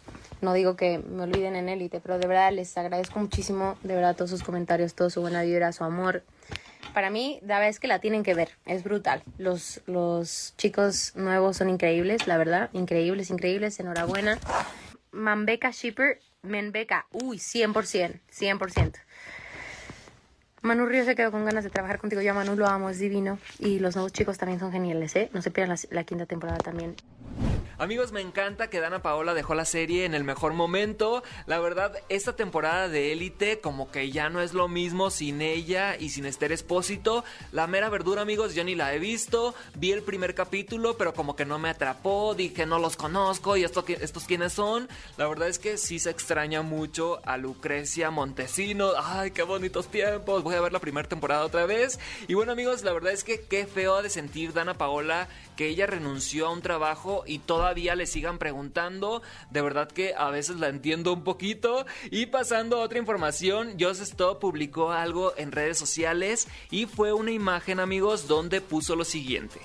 No 0.41 0.53
digo 0.53 0.75
que 0.75 0.97
me 0.99 1.23
olviden 1.23 1.55
en 1.55 1.69
élite, 1.69 2.01
pero 2.01 2.19
de 2.19 2.27
verdad 2.27 2.51
les 2.51 2.77
agradezco 2.77 3.19
muchísimo, 3.19 3.77
de 3.83 3.95
verdad, 3.95 4.15
todos 4.15 4.29
sus 4.29 4.43
comentarios, 4.43 4.93
toda 4.93 5.09
su 5.09 5.21
buena 5.21 5.41
vibra, 5.43 5.71
su 5.71 5.83
amor. 5.83 6.23
Para 6.93 7.09
mí, 7.09 7.39
la 7.41 7.55
verdad 7.55 7.69
es 7.69 7.79
que 7.79 7.87
la 7.87 7.99
tienen 7.99 8.23
que 8.23 8.33
ver, 8.33 8.49
es 8.65 8.83
brutal. 8.83 9.23
Los, 9.37 9.81
los 9.87 10.53
chicos 10.57 11.13
nuevos 11.15 11.57
son 11.57 11.69
increíbles, 11.69 12.27
la 12.27 12.37
verdad, 12.37 12.69
increíbles, 12.73 13.29
increíbles, 13.29 13.79
enhorabuena. 13.79 14.37
Manbeca 15.11 15.71
Shipper, 15.71 16.19
Menbeca, 16.41 17.07
uy, 17.11 17.37
100%, 17.37 18.19
100%. 18.29 18.93
Manu 20.63 20.85
Río 20.85 21.03
se 21.03 21.13
quedó 21.13 21.29
con 21.29 21.43
ganas 21.43 21.65
de 21.65 21.69
trabajar 21.69 21.99
contigo. 21.99 22.21
Yo 22.21 22.33
Manu 22.33 22.55
lo 22.55 22.67
amo, 22.67 22.89
es 22.89 22.97
divino. 22.97 23.37
Y 23.59 23.79
los 23.79 23.95
nuevos 23.95 24.13
chicos 24.13 24.37
también 24.37 24.59
son 24.61 24.71
geniales, 24.71 25.13
¿eh? 25.17 25.29
No 25.33 25.41
se 25.41 25.51
pierdan 25.51 25.77
la 25.91 26.05
quinta 26.05 26.25
temporada 26.25 26.57
también. 26.59 26.95
Amigos, 27.79 28.11
me 28.11 28.21
encanta 28.21 28.69
que 28.69 28.79
Dana 28.79 29.01
Paola 29.01 29.33
dejó 29.33 29.55
la 29.55 29.65
serie 29.65 30.05
en 30.05 30.13
el 30.13 30.23
mejor 30.23 30.53
momento. 30.53 31.23
La 31.47 31.59
verdad, 31.59 31.97
esta 32.07 32.35
temporada 32.35 32.87
de 32.87 33.11
Élite 33.11 33.59
como 33.61 33.89
que 33.89 34.11
ya 34.11 34.29
no 34.29 34.41
es 34.41 34.53
lo 34.53 34.67
mismo 34.67 35.09
sin 35.09 35.41
ella 35.41 35.97
y 35.97 36.09
sin 36.09 36.25
Esther 36.25 36.51
Espósito. 36.51 37.23
La 37.51 37.65
mera 37.65 37.89
verdura, 37.89 38.21
amigos, 38.21 38.53
yo 38.53 38.63
ni 38.63 38.75
la 38.75 38.93
he 38.93 38.99
visto. 38.99 39.55
Vi 39.75 39.91
el 39.91 40.03
primer 40.03 40.35
capítulo, 40.35 40.97
pero 40.97 41.15
como 41.15 41.35
que 41.35 41.45
no 41.45 41.57
me 41.57 41.69
atrapó. 41.69 42.35
Dije, 42.35 42.67
no 42.67 42.77
los 42.77 42.95
conozco 42.95 43.57
y 43.57 43.63
esto, 43.63 43.83
estos 43.87 44.25
quiénes 44.25 44.53
son. 44.53 44.87
La 45.17 45.27
verdad 45.27 45.47
es 45.47 45.57
que 45.57 45.77
sí 45.77 45.97
se 45.97 46.11
extraña 46.11 46.61
mucho 46.61 47.21
a 47.25 47.37
Lucrecia 47.37 48.11
Montesino. 48.11 48.91
Ay, 49.01 49.31
qué 49.31 49.41
bonitos 49.41 49.87
tiempos. 49.87 50.43
Voy 50.43 50.55
a 50.55 50.61
ver 50.61 50.73
la 50.73 50.79
primera 50.79 51.09
temporada 51.09 51.43
otra 51.43 51.65
vez. 51.65 51.99
Y 52.27 52.35
bueno, 52.35 52.51
amigos, 52.51 52.83
la 52.83 52.93
verdad 52.93 53.13
es 53.13 53.23
que 53.23 53.41
qué 53.41 53.65
feo 53.65 53.95
ha 53.95 54.01
de 54.03 54.09
sentir 54.09 54.53
Dana 54.53 54.75
Paola 54.75 55.27
que 55.55 55.67
ella 55.67 55.85
renunció 55.85 56.47
a 56.47 56.51
un 56.51 56.61
trabajo 56.61 57.23
y 57.25 57.39
todavía 57.39 57.95
le 57.95 58.05
sigan 58.05 58.37
preguntando. 58.37 59.21
De 59.49 59.61
verdad 59.61 59.91
que 59.91 60.13
a 60.15 60.29
veces 60.29 60.57
la 60.59 60.69
entiendo 60.69 61.13
un 61.13 61.23
poquito. 61.23 61.85
Y 62.11 62.27
pasando 62.27 62.77
a 62.77 62.81
otra 62.81 62.99
información, 62.99 63.75
Just 63.79 64.01
Stop 64.01 64.39
publicó 64.39 64.91
algo 64.91 65.33
en 65.37 65.51
redes 65.51 65.77
sociales 65.77 66.47
y 66.71 66.85
fue 66.85 67.13
una 67.13 67.31
imagen, 67.31 67.79
amigos, 67.79 68.27
donde 68.27 68.61
puso 68.61 68.95
lo 68.95 69.05
siguiente. 69.05 69.59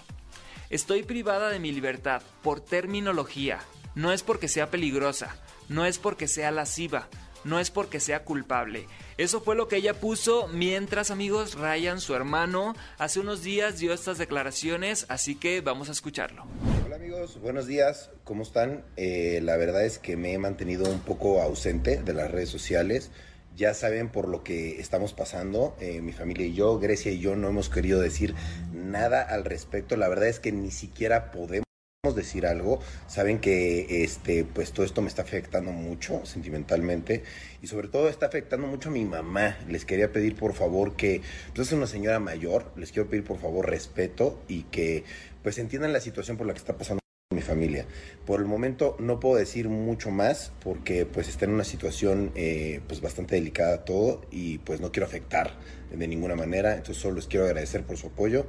Estoy 0.70 1.02
privada 1.02 1.48
de 1.48 1.58
mi 1.58 1.72
libertad 1.72 2.22
por 2.42 2.60
terminología. 2.60 3.60
No 3.94 4.12
es 4.12 4.22
porque 4.22 4.48
sea 4.48 4.70
peligrosa, 4.70 5.36
no 5.68 5.84
es 5.84 5.98
porque 5.98 6.28
sea 6.28 6.50
lasciva, 6.50 7.08
no 7.44 7.60
es 7.60 7.70
porque 7.70 8.00
sea 8.00 8.24
culpable. 8.24 8.86
Eso 9.16 9.40
fue 9.40 9.56
lo 9.56 9.68
que 9.68 9.76
ella 9.76 9.94
puso 9.94 10.48
mientras, 10.48 11.10
amigos, 11.10 11.54
Ryan, 11.54 12.00
su 12.00 12.14
hermano, 12.14 12.74
hace 12.98 13.20
unos 13.20 13.42
días 13.42 13.78
dio 13.78 13.92
estas 13.92 14.18
declaraciones, 14.18 15.06
así 15.08 15.34
que 15.34 15.60
vamos 15.60 15.88
a 15.88 15.92
escucharlo. 15.92 16.44
Hola 16.84 16.96
amigos, 16.96 17.40
buenos 17.40 17.66
días, 17.66 18.10
¿cómo 18.24 18.42
están? 18.42 18.84
Eh, 18.96 19.40
la 19.42 19.56
verdad 19.56 19.84
es 19.84 19.98
que 19.98 20.16
me 20.16 20.32
he 20.32 20.38
mantenido 20.38 20.88
un 20.88 21.00
poco 21.00 21.42
ausente 21.42 22.02
de 22.02 22.12
las 22.14 22.30
redes 22.30 22.48
sociales. 22.48 23.10
Ya 23.56 23.74
saben 23.74 24.08
por 24.08 24.28
lo 24.28 24.44
que 24.44 24.80
estamos 24.80 25.14
pasando, 25.14 25.76
eh, 25.80 26.00
mi 26.00 26.12
familia 26.12 26.46
y 26.46 26.54
yo, 26.54 26.78
Grecia 26.78 27.10
y 27.10 27.18
yo 27.18 27.34
no 27.34 27.48
hemos 27.48 27.68
querido 27.68 28.00
decir 28.00 28.36
nada 28.72 29.20
al 29.22 29.44
respecto. 29.44 29.96
La 29.96 30.08
verdad 30.08 30.28
es 30.28 30.38
que 30.38 30.52
ni 30.52 30.70
siquiera 30.70 31.32
podemos 31.32 31.67
decir 32.14 32.46
algo. 32.46 32.80
Saben 33.06 33.38
que 33.38 34.04
este, 34.04 34.44
pues 34.44 34.72
todo 34.72 34.84
esto 34.84 35.02
me 35.02 35.08
está 35.08 35.22
afectando 35.22 35.72
mucho 35.72 36.24
sentimentalmente 36.24 37.22
y 37.62 37.66
sobre 37.66 37.88
todo 37.88 38.08
está 38.08 38.26
afectando 38.26 38.66
mucho 38.66 38.88
a 38.88 38.92
mi 38.92 39.04
mamá. 39.04 39.56
Les 39.68 39.84
quería 39.84 40.12
pedir 40.12 40.36
por 40.36 40.54
favor 40.54 40.96
que, 40.96 41.22
pues 41.54 41.68
es 41.68 41.72
una 41.72 41.86
señora 41.86 42.20
mayor, 42.20 42.72
les 42.76 42.92
quiero 42.92 43.08
pedir 43.08 43.24
por 43.24 43.38
favor 43.38 43.68
respeto 43.68 44.40
y 44.48 44.64
que 44.64 45.04
pues 45.42 45.58
entiendan 45.58 45.92
la 45.92 46.00
situación 46.00 46.36
por 46.36 46.46
la 46.46 46.52
que 46.52 46.58
está 46.58 46.76
pasando 46.76 47.00
mi 47.30 47.42
familia. 47.42 47.84
Por 48.24 48.40
el 48.40 48.46
momento 48.46 48.96
no 48.98 49.20
puedo 49.20 49.36
decir 49.36 49.68
mucho 49.68 50.10
más 50.10 50.50
porque 50.64 51.04
pues 51.04 51.28
está 51.28 51.44
en 51.44 51.52
una 51.52 51.64
situación 51.64 52.32
eh, 52.34 52.80
pues 52.88 53.02
bastante 53.02 53.34
delicada 53.34 53.84
todo 53.84 54.22
y 54.30 54.58
pues 54.58 54.80
no 54.80 54.92
quiero 54.92 55.06
afectar 55.06 55.52
de 55.92 56.08
ninguna 56.08 56.36
manera. 56.36 56.74
Entonces 56.74 56.96
solo 56.96 57.16
les 57.16 57.26
quiero 57.26 57.44
agradecer 57.44 57.84
por 57.84 57.98
su 57.98 58.06
apoyo 58.06 58.46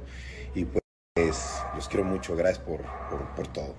y 0.54 0.64
pues 0.64 0.79
los 1.16 1.88
quiero 1.88 2.04
mucho, 2.04 2.36
gracias 2.36 2.64
por, 2.64 2.82
por, 3.34 3.48
todo. 3.48 3.74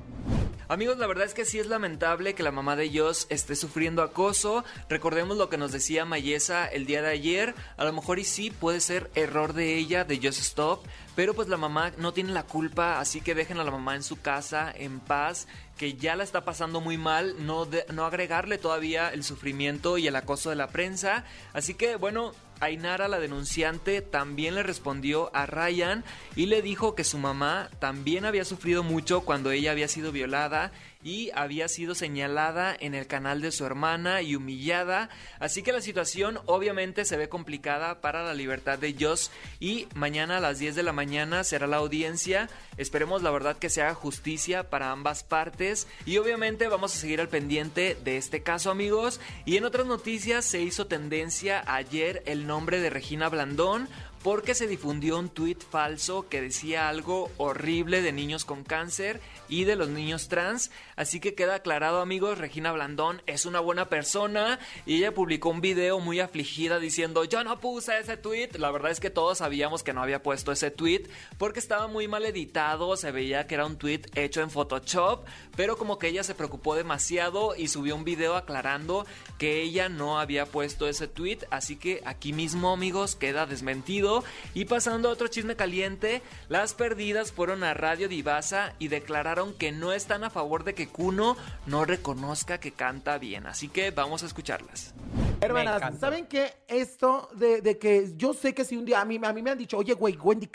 Amigos, 0.67 0.97
la 0.97 1.07
verdad 1.07 1.25
es 1.25 1.33
que 1.33 1.45
sí 1.45 1.59
es 1.59 1.67
lamentable 1.67 2.35
que 2.35 2.43
la 2.43 2.51
mamá 2.51 2.75
de 2.75 2.91
Joss 2.93 3.25
esté 3.29 3.55
sufriendo 3.55 4.03
acoso. 4.03 4.65
Recordemos 4.89 5.38
lo 5.38 5.47
que 5.47 5.57
nos 5.57 5.71
decía 5.71 6.03
Mayesa 6.03 6.67
el 6.67 6.85
día 6.85 7.01
de 7.01 7.07
ayer. 7.07 7.55
A 7.77 7.85
lo 7.85 7.93
mejor 7.93 8.19
y 8.19 8.25
sí 8.25 8.51
puede 8.51 8.81
ser 8.81 9.09
error 9.15 9.53
de 9.53 9.77
ella, 9.77 10.03
de 10.03 10.17
Just 10.17 10.39
Stop. 10.39 10.85
Pero 11.15 11.33
pues 11.33 11.47
la 11.47 11.55
mamá 11.55 11.93
no 11.97 12.11
tiene 12.11 12.33
la 12.33 12.43
culpa, 12.43 13.00
así 13.00 13.21
que 13.21 13.33
dejen 13.33 13.59
a 13.59 13.63
la 13.63 13.71
mamá 13.71 13.95
en 13.95 14.03
su 14.03 14.19
casa, 14.19 14.69
en 14.75 15.00
paz, 15.00 15.47
que 15.81 15.95
ya 15.95 16.15
la 16.15 16.23
está 16.23 16.45
pasando 16.45 16.79
muy 16.79 17.00
mal, 17.00 17.43
no, 17.43 17.67
no 17.91 18.05
agregarle 18.05 18.59
todavía 18.59 19.09
el 19.09 19.23
sufrimiento 19.23 19.97
y 19.97 20.05
el 20.05 20.15
acoso 20.15 20.51
de 20.51 20.55
la 20.55 20.67
prensa. 20.67 21.25
Así 21.53 21.73
que 21.73 21.95
bueno, 21.95 22.33
Ainara, 22.59 23.07
la 23.07 23.19
denunciante, 23.19 24.03
también 24.03 24.53
le 24.53 24.61
respondió 24.61 25.35
a 25.35 25.47
Ryan 25.47 26.03
y 26.35 26.45
le 26.45 26.61
dijo 26.61 26.93
que 26.93 27.03
su 27.03 27.17
mamá 27.17 27.71
también 27.79 28.25
había 28.25 28.45
sufrido 28.45 28.83
mucho 28.83 29.21
cuando 29.21 29.50
ella 29.50 29.71
había 29.71 29.88
sido 29.88 30.11
violada 30.11 30.71
y 31.03 31.31
había 31.34 31.67
sido 31.67 31.96
señalada 31.96 32.75
en 32.79 32.96
el 32.96 33.08
canal 33.08 33.41
de 33.41 33.51
su 33.51 33.65
hermana 33.65 34.22
y 34.22 34.36
humillada, 34.36 35.10
así 35.39 35.63
que 35.63 35.72
la 35.72 35.81
situación 35.81 36.39
obviamente 36.46 37.05
se 37.05 37.17
ve 37.17 37.29
complicada 37.29 38.01
para 38.01 38.24
la 38.24 38.34
libertad 38.34 38.79
de 38.79 38.96
Joss 39.00 39.31
y 39.60 39.88
mañana 39.96 40.38
a 40.38 40.41
las 40.41 40.60
10 40.60 40.75
de 40.75 40.84
la 40.84 40.93
mañana 40.93 41.43
será 41.43 41.67
la 41.67 41.77
audiencia, 41.77 42.50
esperemos 42.77 43.22
la 43.24 43.31
verdad 43.31 43.58
que 43.58 43.70
se 43.70 43.81
haga 43.81 43.93
justicia 43.93 44.70
para 44.70 44.91
ambas 44.91 45.24
partes. 45.24 45.88
Y 46.05 46.17
obviamente 46.17 46.67
vamos 46.67 46.96
a 46.96 47.00
seguir 47.00 47.22
al 47.22 47.29
pendiente 47.29 47.98
de 48.03 48.17
este 48.17 48.43
caso 48.43 48.72
amigos. 48.72 49.20
Y 49.46 49.58
en 49.58 49.65
otras 49.65 49.86
noticias 49.86 50.46
se 50.46 50.62
hizo 50.62 50.88
tendencia 50.88 51.63
ayer 51.67 52.24
el 52.25 52.48
nombre 52.48 52.79
de 52.79 52.89
Regina 52.89 53.29
Blandón 53.29 53.88
porque 54.24 54.54
se 54.54 54.68
difundió 54.68 55.18
un 55.18 55.30
tuit 55.30 55.62
falso 55.63 56.28
que 56.30 56.42
decía 56.42 56.90
algo 56.90 57.32
horrible 57.38 58.01
de 58.01 58.12
niños 58.12 58.46
con 58.46 58.63
cáncer 58.63 59.20
y 59.50 59.63
de 59.63 59.75
los 59.75 59.90
niños 59.90 60.28
trans. 60.28 60.70
Así 60.96 61.20
que 61.20 61.34
queda 61.34 61.56
aclarado 61.56 62.01
amigos, 62.01 62.38
Regina 62.38 62.72
Blandón 62.72 63.24
es 63.25 63.46
una 63.46 63.60
buena 63.60 63.90
persona 63.90 64.60
y 64.86 64.98
ella 64.98 65.13
publicó 65.13 65.50
un 65.50 65.62
video 65.62 66.00
muy 66.00 66.20
afligida 66.20 66.80
diciendo 66.80 67.24
yo 67.25 67.44
no 67.44 67.60
puse 67.60 67.98
ese 67.98 68.16
tweet. 68.16 68.50
La 68.60 68.70
verdad 68.70 68.92
es 68.92 69.00
que 69.00 69.10
todos 69.10 69.40
sabíamos 69.40 69.82
que 69.82 69.94
no 69.94 70.04
había 70.04 70.22
puesto 70.22 70.51
ese 70.51 70.70
tweet 70.70 71.04
porque 71.40 71.60
estaba 71.60 71.88
muy 71.88 72.08
mal 72.08 72.25
editado, 72.25 72.96
se 72.98 73.12
veía 73.12 73.48
que 73.48 73.56
era 73.56 73.66
un 73.66 73.78
tweet 73.78 74.01
hecho 74.13 74.42
en 74.42 74.51
Photoshop, 74.51 75.25
pero 75.56 75.78
como 75.78 75.98
que 75.98 76.10
ella 76.10 76.24
se 76.24 76.36
preocupó 76.36 76.75
demasiado 76.75 77.56
y 77.56 77.70
subió 77.70 77.96
un 77.96 78.04
video 78.04 78.36
aclarando 78.36 79.08
que 79.40 79.63
ella 79.63 79.90
no 79.90 80.20
había 80.20 80.46
puesto 80.46 80.88
ese 80.88 81.08
tweet. 81.08 81.40
Así 81.50 81.75
que 81.75 82.01
aquí 82.06 82.34
mismo 82.34 82.72
amigos 82.72 83.16
queda 83.16 83.48
desmentido 83.48 84.11
y 84.53 84.65
pasando 84.65 85.10
a 85.10 85.12
otro 85.12 85.27
chisme 85.27 85.56
caliente, 85.56 86.22
las 86.50 86.74
perdidas 86.74 87.32
fueron 87.32 87.63
a 87.63 87.74
Radio 87.74 88.08
Divasa 88.08 88.74
y 88.80 88.88
declararon 88.88 89.53
que 89.53 89.72
no 89.72 89.91
están 89.94 90.24
a 90.24 90.30
favor 90.30 90.63
de 90.63 90.74
que 90.74 90.88
Kuno 90.88 91.38
no 91.65 91.86
reconozca 91.86 92.60
que 92.60 92.72
canta 92.72 93.18
bien. 93.18 93.48
Así 93.48 93.68
que 93.68 93.91
vamos 93.91 94.24
a 94.24 94.25
escucharlas. 94.25 94.94
Hermanas, 95.41 96.00
¿saben 96.00 96.27
qué? 96.27 96.53
Esto 96.68 97.30
de, 97.34 97.77
que 97.80 98.13
yo 98.15 98.34
sé 98.34 98.53
que 98.53 98.63
si 98.63 98.77
un 98.77 98.86
día 98.86 99.01
a 99.01 99.06
mí, 99.06 99.20
a 99.22 99.34
mí 99.34 99.41
me 99.41 99.50
han 99.50 99.58
dicho, 99.58 99.77
oye, 99.77 99.94
güey, 99.94 100.15
Wendy, 100.15 100.50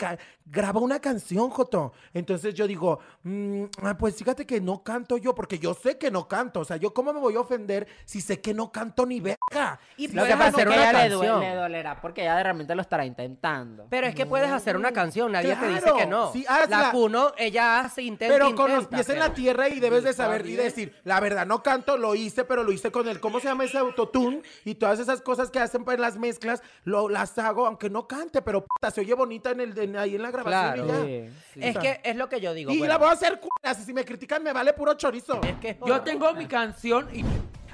graba 0.45 0.79
una 0.79 0.99
canción, 0.99 1.49
Joto. 1.49 1.91
Entonces 2.13 2.53
yo 2.53 2.67
digo, 2.67 2.99
mm, 3.23 3.65
ah, 3.83 3.97
pues 3.97 4.15
fíjate 4.15 4.45
que 4.45 4.61
no 4.61 4.83
canto 4.83 5.17
yo, 5.17 5.35
porque 5.35 5.59
yo 5.59 5.73
sé 5.73 5.97
que 5.97 6.09
no 6.09 6.27
canto. 6.27 6.61
O 6.61 6.65
sea, 6.65 6.77
yo 6.77 6.93
cómo 6.93 7.11
me 7.11 7.19
voy 7.19 7.35
a 7.35 7.41
ofender 7.41 7.87
si 8.05 8.21
sé 8.21 8.39
que 8.39 8.53
no 8.53 8.71
canto 8.71 9.05
ni 9.05 9.19
verga. 9.19 9.79
Y 9.97 10.07
lo 10.07 10.23
que 10.25 10.37
pasa 10.37 10.61
es 10.61 10.67
que 10.67 10.73
ella 10.73 11.07
le, 11.07 11.39
le 11.39 11.55
dolerá, 11.55 11.99
porque 11.99 12.21
ella 12.21 12.37
de 12.37 12.43
repente 12.43 12.73
lo 12.73 12.81
estará 12.81 13.05
intentando. 13.05 13.46
Pero 13.89 14.07
es 14.07 14.15
que 14.15 14.25
puedes 14.25 14.49
hacer 14.51 14.75
una 14.75 14.91
canción, 14.91 15.31
nadie 15.31 15.55
te 15.55 15.67
dice 15.67 15.91
que 15.97 16.05
no. 16.05 16.31
Sí, 16.31 16.45
ah, 16.47 16.65
la 16.69 16.91
Cuno, 16.91 17.33
ella 17.37 17.79
hace, 17.79 18.03
intenta, 18.03 18.33
Pero 18.33 18.55
con 18.55 18.73
los 18.73 18.87
pies 18.87 19.09
en 19.09 19.19
la 19.19 19.33
tierra 19.33 19.69
y 19.69 19.79
debes 19.79 20.03
de 20.03 20.13
saber 20.13 20.45
y 20.45 20.55
decir, 20.55 20.95
la 21.03 21.19
verdad, 21.19 21.45
no 21.45 21.63
canto, 21.63 21.97
lo 21.97 22.15
hice, 22.15 22.43
pero 22.43 22.63
lo 22.63 22.71
hice 22.71 22.91
con 22.91 23.07
el, 23.07 23.19
¿cómo 23.19 23.39
se 23.39 23.47
llama 23.47 23.65
ese 23.65 23.77
autotune? 23.77 24.41
Y 24.65 24.75
todas 24.75 24.99
esas 24.99 25.21
cosas 25.21 25.49
que 25.49 25.59
hacen 25.59 25.85
para 25.85 25.97
las 25.99 26.17
mezclas, 26.17 26.61
lo, 26.83 27.09
las 27.09 27.37
hago, 27.37 27.65
aunque 27.65 27.89
no 27.89 28.07
cante, 28.07 28.41
pero 28.41 28.65
puta, 28.65 28.91
se 28.91 29.01
oye 29.01 29.13
bonita 29.13 29.51
en 29.51 29.61
el, 29.61 29.97
ahí 29.97 30.15
en 30.15 30.21
la 30.21 30.31
grabación 30.31 30.87
claro, 30.87 31.07
Es 31.55 31.77
que 31.77 32.01
es 32.03 32.15
lo 32.15 32.29
que 32.29 32.39
yo 32.41 32.53
digo. 32.53 32.71
Y 32.71 32.79
la 32.79 32.97
voy 32.97 33.07
a 33.07 33.11
hacer 33.11 33.39
curas, 33.39 33.79
y 33.79 33.83
si 33.83 33.93
me 33.93 34.05
critican 34.05 34.43
me 34.43 34.53
vale 34.53 34.73
puro 34.73 34.93
chorizo. 34.95 35.39
Es 35.43 35.55
que 35.59 35.77
yo 35.85 36.01
tengo 36.01 36.33
mi 36.33 36.45
canción 36.45 37.07
y 37.13 37.23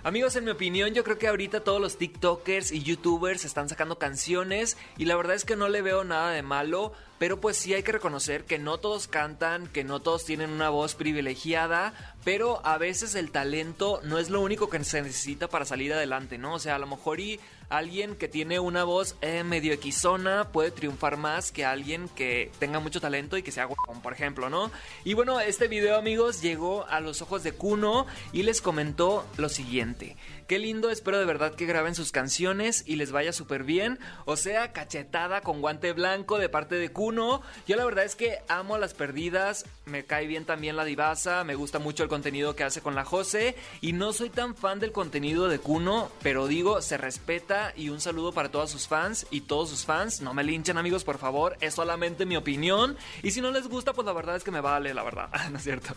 Amigos, 0.05 0.36
en 0.36 0.43
mi 0.43 0.51
opinión, 0.51 0.93
yo 0.93 1.05
creo 1.05 1.17
que 1.17 1.29
ahorita 1.29 1.63
todos 1.63 1.79
los 1.79 1.98
TikTokers 1.98 2.74
y 2.74 2.83
YouTubers 2.83 3.45
están 3.45 3.69
sacando 3.69 3.98
canciones 3.98 4.75
y 4.98 5.05
la 5.05 5.15
verdad 5.15 5.33
es 5.33 5.45
que 5.45 5.55
no 5.55 5.69
le 5.69 5.81
veo 5.81 6.03
nada 6.03 6.31
de 6.31 6.41
malo. 6.41 6.91
Pero 7.19 7.39
pues 7.39 7.55
sí 7.55 7.74
hay 7.74 7.83
que 7.83 7.93
reconocer 7.93 8.43
que 8.43 8.60
no 8.60 8.79
todos 8.79 9.07
cantan, 9.07 9.67
que 9.67 9.86
no 9.86 10.01
todos 10.01 10.25
tienen 10.25 10.50
una 10.50 10.69
voz 10.69 10.93
privilegiada, 10.95 11.93
pero 12.25 12.60
a 12.65 12.77
veces 12.77 13.15
el 13.15 13.31
talento 13.31 14.01
no 14.03 14.19
es 14.19 14.29
lo 14.29 14.41
único 14.41 14.69
que 14.69 14.83
se 14.83 15.01
necesita 15.01 15.48
para 15.48 15.63
salir 15.63 15.93
adelante, 15.93 16.38
¿no? 16.38 16.55
O 16.55 16.60
sea, 16.60 16.75
a 16.75 16.79
lo 16.79 16.88
mejor 16.88 17.22
y 17.22 17.39
alguien 17.74 18.15
que 18.15 18.27
tiene 18.27 18.60
una 18.60 18.84
voz 18.84 19.15
eh, 19.22 19.44
medio 19.44 19.74
equisona 19.74 20.51
puede 20.51 20.70
triunfar 20.70 21.18
más 21.18 21.51
que 21.51 21.65
alguien 21.65 22.08
que 22.08 22.51
tenga 22.60 22.80
mucho 22.80 23.01
talento 23.01 23.36
y 23.36 23.42
que 23.42 23.51
sea 23.51 23.65
guapón, 23.65 24.00
por 24.01 24.13
ejemplo, 24.13 24.48
¿no? 24.50 24.72
Y 25.03 25.15
bueno, 25.15 25.39
este 25.39 25.68
video, 25.68 25.98
amigos, 25.98 26.44
llegó 26.44 26.86
a 26.86 27.00
los 27.00 27.24
ojos 27.24 27.42
de 27.42 27.53
Kuno 27.53 28.06
y 28.32 28.44
les 28.44 28.62
comentó 28.62 29.25
lo 29.38 29.50
siguiente. 29.50 30.18
Qué 30.48 30.60
lindo, 30.60 30.92
espero 30.92 31.18
de 31.18 31.25
verdad 31.25 31.56
que 31.56 31.65
graben 31.65 31.96
sus 31.96 32.12
canciones 32.12 32.84
y 32.86 32.98
les 32.98 33.12
vaya 33.12 33.34
súper 33.34 33.63
bien. 33.63 33.98
O 34.25 34.36
sea, 34.36 34.72
cachetada 34.72 35.42
con 35.42 35.62
guante 35.62 35.94
blanco 35.94 36.38
de 36.38 36.50
parte 36.50 36.75
de 36.75 36.92
Kuno. 36.92 37.42
Yo 37.65 37.75
la 37.75 37.86
verdad 37.86 38.03
es 38.03 38.15
que 38.15 38.39
amo 38.50 38.77
las 38.77 38.94
perdidas, 38.94 39.65
me 39.86 40.03
cae 40.03 40.27
bien 40.27 40.46
también 40.46 40.75
la 40.75 40.86
divasa, 40.86 41.44
me 41.44 41.56
gusta 41.56 41.80
mucho 41.80 42.03
el 42.03 42.10
contenido 42.10 42.56
que 42.56 42.65
hace 42.65 42.82
con 42.82 42.94
la 42.94 43.06
Jose. 43.06 43.56
Y 43.82 43.94
no 43.94 44.13
soy 44.13 44.30
tan 44.30 44.56
fan 44.56 44.80
del 44.80 44.92
contenido 44.92 45.48
de 45.48 45.60
Kuno, 45.60 46.12
pero 46.22 46.46
digo, 46.48 46.82
se 46.82 46.98
respeta 46.98 47.62
y 47.75 47.89
un 47.89 48.01
saludo 48.01 48.32
para 48.32 48.50
todos 48.50 48.72
sus 48.72 48.88
fans 48.88 49.27
y 49.32 49.41
todos 49.41 49.70
sus 49.70 49.86
fans. 49.86 50.22
No 50.22 50.34
me 50.34 50.43
linchen 50.43 50.77
amigos, 50.77 51.03
por 51.03 51.17
favor, 51.17 51.55
es 51.62 51.75
solamente 51.75 52.25
mi 52.25 52.36
opinión. 52.36 52.98
Y 53.22 53.32
si 53.32 53.41
no 53.41 53.51
les 53.51 53.67
gusta, 53.67 53.93
pues 53.93 54.05
la 54.05 54.13
verdad 54.13 54.36
es 54.36 54.43
que 54.43 54.51
me 54.51 54.62
vale, 54.62 54.93
la 54.93 55.03
verdad. 55.03 55.29
no 55.51 55.58
es 55.58 55.63
cierto. 55.63 55.96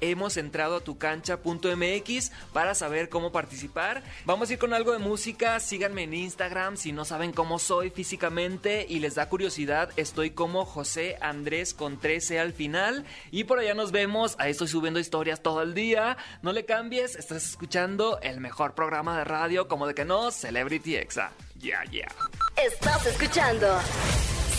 www.attentradoatucancha.mx 0.00 2.32
para 2.52 2.74
saber 2.74 3.08
cómo 3.08 3.32
participar. 3.32 4.02
Vamos 4.24 4.50
a 4.50 4.54
ir 4.54 4.58
con 4.58 4.74
algo 4.74 4.92
de 4.92 4.98
música, 4.98 5.58
síganme 5.60 6.02
en 6.04 6.14
Instagram 6.14 6.76
si 6.76 6.92
no 6.92 7.04
saben 7.04 7.32
cómo 7.32 7.58
soy 7.58 7.90
físicamente 7.90 8.86
y 8.88 9.00
les 9.00 9.14
da 9.14 9.28
curiosidad, 9.28 9.90
estoy 9.96 10.30
como 10.30 10.64
José 10.64 11.18
Andrés 11.20 11.74
con 11.74 11.98
13 11.98 12.38
al 12.38 12.52
final 12.52 13.04
y 13.30 13.44
por 13.44 13.58
allá 13.58 13.74
nos 13.74 13.92
vemos, 13.92 14.36
ahí 14.38 14.52
estoy 14.52 14.68
subiendo 14.68 15.00
historias 15.00 15.42
todo 15.42 15.62
el 15.62 15.74
día, 15.74 16.16
no 16.42 16.52
le 16.52 16.64
cambies, 16.64 17.16
estás 17.16 17.44
escuchando 17.44 18.18
el 18.22 18.40
mejor 18.40 18.74
programa 18.74 19.18
de 19.18 19.24
radio 19.24 19.68
como 19.68 19.86
de 19.86 19.94
que 19.94 20.04
no, 20.04 20.30
Celebrity 20.30 20.96
Exa. 20.96 21.32
Yeah, 21.58 21.84
yeah. 21.90 22.08
Estás 22.56 23.06
escuchando 23.06 23.78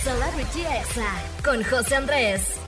Celebrity 0.04 0.62
Exa 0.62 1.24
con 1.44 1.64
José 1.64 1.96
Andrés. 1.96 2.60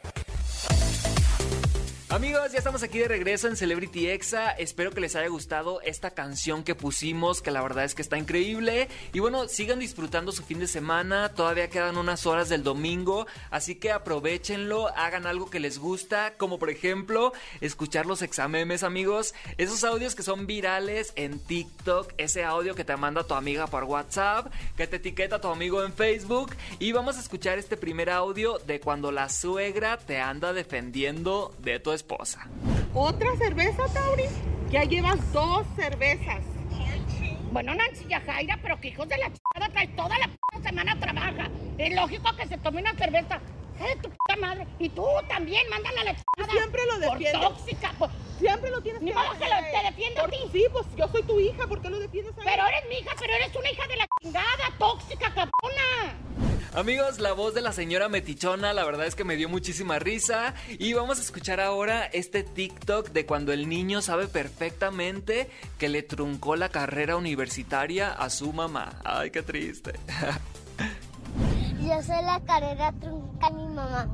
Amigos, 2.13 2.51
ya 2.51 2.59
estamos 2.59 2.83
aquí 2.83 2.99
de 2.99 3.07
regreso 3.07 3.47
en 3.47 3.55
Celebrity 3.55 4.07
Exa. 4.07 4.51
Espero 4.51 4.91
que 4.91 5.01
les 5.01 5.15
haya 5.15 5.29
gustado 5.29 5.81
esta 5.81 6.11
canción 6.11 6.63
que 6.63 6.75
pusimos, 6.75 7.41
que 7.41 7.49
la 7.49 7.63
verdad 7.63 7.85
es 7.85 7.95
que 7.95 8.03
está 8.03 8.19
increíble. 8.19 8.87
Y 9.13 9.19
bueno, 9.19 9.47
sigan 9.47 9.79
disfrutando 9.79 10.31
su 10.31 10.43
fin 10.43 10.59
de 10.59 10.67
semana. 10.67 11.29
Todavía 11.29 11.71
quedan 11.71 11.97
unas 11.97 12.27
horas 12.27 12.49
del 12.49 12.61
domingo, 12.61 13.25
así 13.49 13.73
que 13.73 13.91
aprovechenlo, 13.91 14.89
hagan 14.89 15.25
algo 15.25 15.49
que 15.49 15.59
les 15.59 15.79
gusta, 15.79 16.35
como 16.37 16.59
por 16.59 16.69
ejemplo 16.69 17.33
escuchar 17.61 18.05
los 18.05 18.21
examemes, 18.21 18.83
amigos. 18.83 19.33
Esos 19.57 19.83
audios 19.83 20.13
que 20.13 20.21
son 20.21 20.45
virales 20.45 21.13
en 21.15 21.39
TikTok, 21.39 22.13
ese 22.17 22.43
audio 22.43 22.75
que 22.75 22.85
te 22.85 22.95
manda 22.95 23.23
tu 23.23 23.33
amiga 23.33 23.65
por 23.65 23.85
WhatsApp, 23.85 24.53
que 24.77 24.85
te 24.85 24.97
etiqueta 24.97 25.41
tu 25.41 25.47
amigo 25.47 25.83
en 25.83 25.91
Facebook. 25.91 26.55
Y 26.77 26.91
vamos 26.91 27.17
a 27.17 27.21
escuchar 27.21 27.57
este 27.57 27.75
primer 27.75 28.11
audio 28.11 28.59
de 28.59 28.79
cuando 28.79 29.11
la 29.11 29.29
suegra 29.29 29.97
te 29.97 30.21
anda 30.21 30.53
defendiendo 30.53 31.51
de 31.57 31.79
tu 31.79 31.91
esposa 31.91 32.02
esposa. 32.03 32.47
¿Otra 32.93 33.35
cerveza, 33.37 33.83
Tauri? 33.93 34.25
Ya 34.69 34.83
llevas 34.83 35.31
dos 35.31 35.65
cervezas. 35.75 36.41
Bueno, 37.51 37.75
Nancy 37.75 38.05
Yajaira, 38.07 38.59
pero 38.61 38.79
que 38.81 38.89
hijos 38.89 39.07
de 39.07 39.17
la 39.17 39.25
chingada 39.25 39.71
trae 39.71 39.87
toda 39.89 40.17
la 40.17 40.29
semana 40.61 40.99
trabaja. 40.99 41.49
Es 41.77 41.95
lógico 41.95 42.35
que 42.35 42.47
se 42.47 42.57
tome 42.57 42.81
una 42.81 42.93
cerveza. 42.95 43.39
¿Eh, 43.79 43.95
tu 44.01 44.09
puta 44.09 44.35
madre? 44.39 44.67
Y 44.79 44.89
tú 44.89 45.05
también, 45.27 45.67
mándala 45.69 46.01
a 46.01 46.03
la 46.05 46.15
chingada. 46.15 46.51
Siempre 46.51 46.81
lo 46.85 46.99
defiendo. 46.99 47.41
Por 47.41 47.57
tóxica. 47.57 47.91
Pues. 47.97 48.11
Siempre 48.39 48.71
lo 48.71 48.81
tienes 48.81 49.01
Ni 49.01 49.11
que 49.11 49.15
modo 49.15 49.31
que 49.33 49.45
lo, 49.45 49.55
te 49.55 49.85
defiendo 49.85 50.21
a 50.21 50.27
ti. 50.29 50.37
Sí, 50.51 50.65
pues 50.71 50.85
yo 50.95 51.07
soy 51.07 51.23
tu 51.23 51.39
hija, 51.39 51.67
¿por 51.67 51.81
qué 51.81 51.89
lo 51.89 51.99
defiendes 51.99 52.33
a 52.37 52.43
Pero 52.43 52.65
eres 52.67 52.89
mi 52.89 52.95
hija, 52.95 53.11
pero 53.19 53.33
eres 53.33 53.55
una 53.55 53.69
hija 53.71 53.87
de 53.87 53.95
la 53.97 54.07
chingada, 54.21 54.73
tóxica, 54.77 55.27
cabrona. 55.27 55.92
Amigos, 56.75 57.19
la 57.19 57.33
voz 57.33 57.53
de 57.53 57.61
la 57.61 57.71
señora 57.71 58.09
Metichona, 58.09 58.73
la 58.73 58.83
verdad 58.83 59.05
es 59.05 59.13
que 59.13 59.23
me 59.23 59.35
dio 59.35 59.47
muchísima 59.47 59.99
risa. 59.99 60.55
Y 60.79 60.93
vamos 60.93 61.19
a 61.19 61.21
escuchar 61.21 61.59
ahora 61.59 62.05
este 62.05 62.41
TikTok 62.41 63.09
de 63.09 63.27
cuando 63.27 63.53
el 63.53 63.69
niño 63.69 64.01
sabe 64.01 64.27
perfectamente 64.27 65.51
que 65.77 65.87
le 65.87 66.01
truncó 66.01 66.55
la 66.55 66.69
carrera 66.69 67.15
universitaria 67.15 68.11
a 68.11 68.31
su 68.31 68.51
mamá. 68.53 68.93
Ay, 69.03 69.29
qué 69.29 69.43
triste. 69.43 69.93
Yo 71.79 72.01
sé 72.01 72.19
la 72.23 72.39
carrera 72.39 72.91
trunca 72.99 73.47
a 73.47 73.51
mi 73.51 73.67
mamá. 73.67 74.07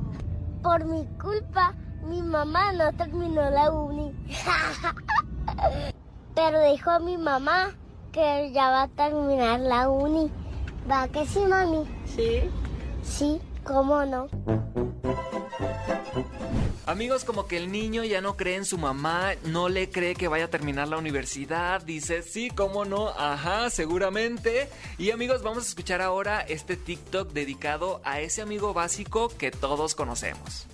Por 0.62 0.84
mi 0.84 1.06
culpa, 1.18 1.74
mi 2.04 2.20
mamá 2.20 2.74
no 2.74 2.92
terminó 2.92 3.48
la 3.48 3.70
uni. 3.70 4.12
Pero 6.34 6.70
dijo 6.70 6.90
a 6.90 6.98
mi 6.98 7.16
mamá 7.16 7.74
que 8.12 8.52
ya 8.52 8.68
va 8.68 8.82
a 8.82 8.88
terminar 8.88 9.60
la 9.60 9.88
uni. 9.88 10.30
¿Va 10.90 11.08
que 11.08 11.24
sí, 11.24 11.40
mami? 11.40 11.99
Sí. 12.16 12.42
Sí, 13.02 13.40
¿cómo 13.64 14.04
no? 14.04 14.28
Amigos, 16.86 17.24
como 17.24 17.46
que 17.46 17.56
el 17.56 17.70
niño 17.70 18.02
ya 18.02 18.20
no 18.20 18.36
cree 18.36 18.56
en 18.56 18.64
su 18.64 18.76
mamá, 18.76 19.34
no 19.44 19.68
le 19.68 19.90
cree 19.90 20.16
que 20.16 20.26
vaya 20.26 20.46
a 20.46 20.48
terminar 20.48 20.88
la 20.88 20.98
universidad, 20.98 21.82
dice, 21.82 22.22
sí, 22.22 22.50
cómo 22.50 22.84
no, 22.84 23.10
ajá, 23.10 23.70
seguramente. 23.70 24.68
Y 24.98 25.12
amigos, 25.12 25.42
vamos 25.42 25.64
a 25.64 25.68
escuchar 25.68 26.02
ahora 26.02 26.40
este 26.40 26.76
TikTok 26.76 27.32
dedicado 27.32 28.00
a 28.04 28.20
ese 28.20 28.42
amigo 28.42 28.74
básico 28.74 29.28
que 29.28 29.52
todos 29.52 29.94
conocemos. 29.94 30.66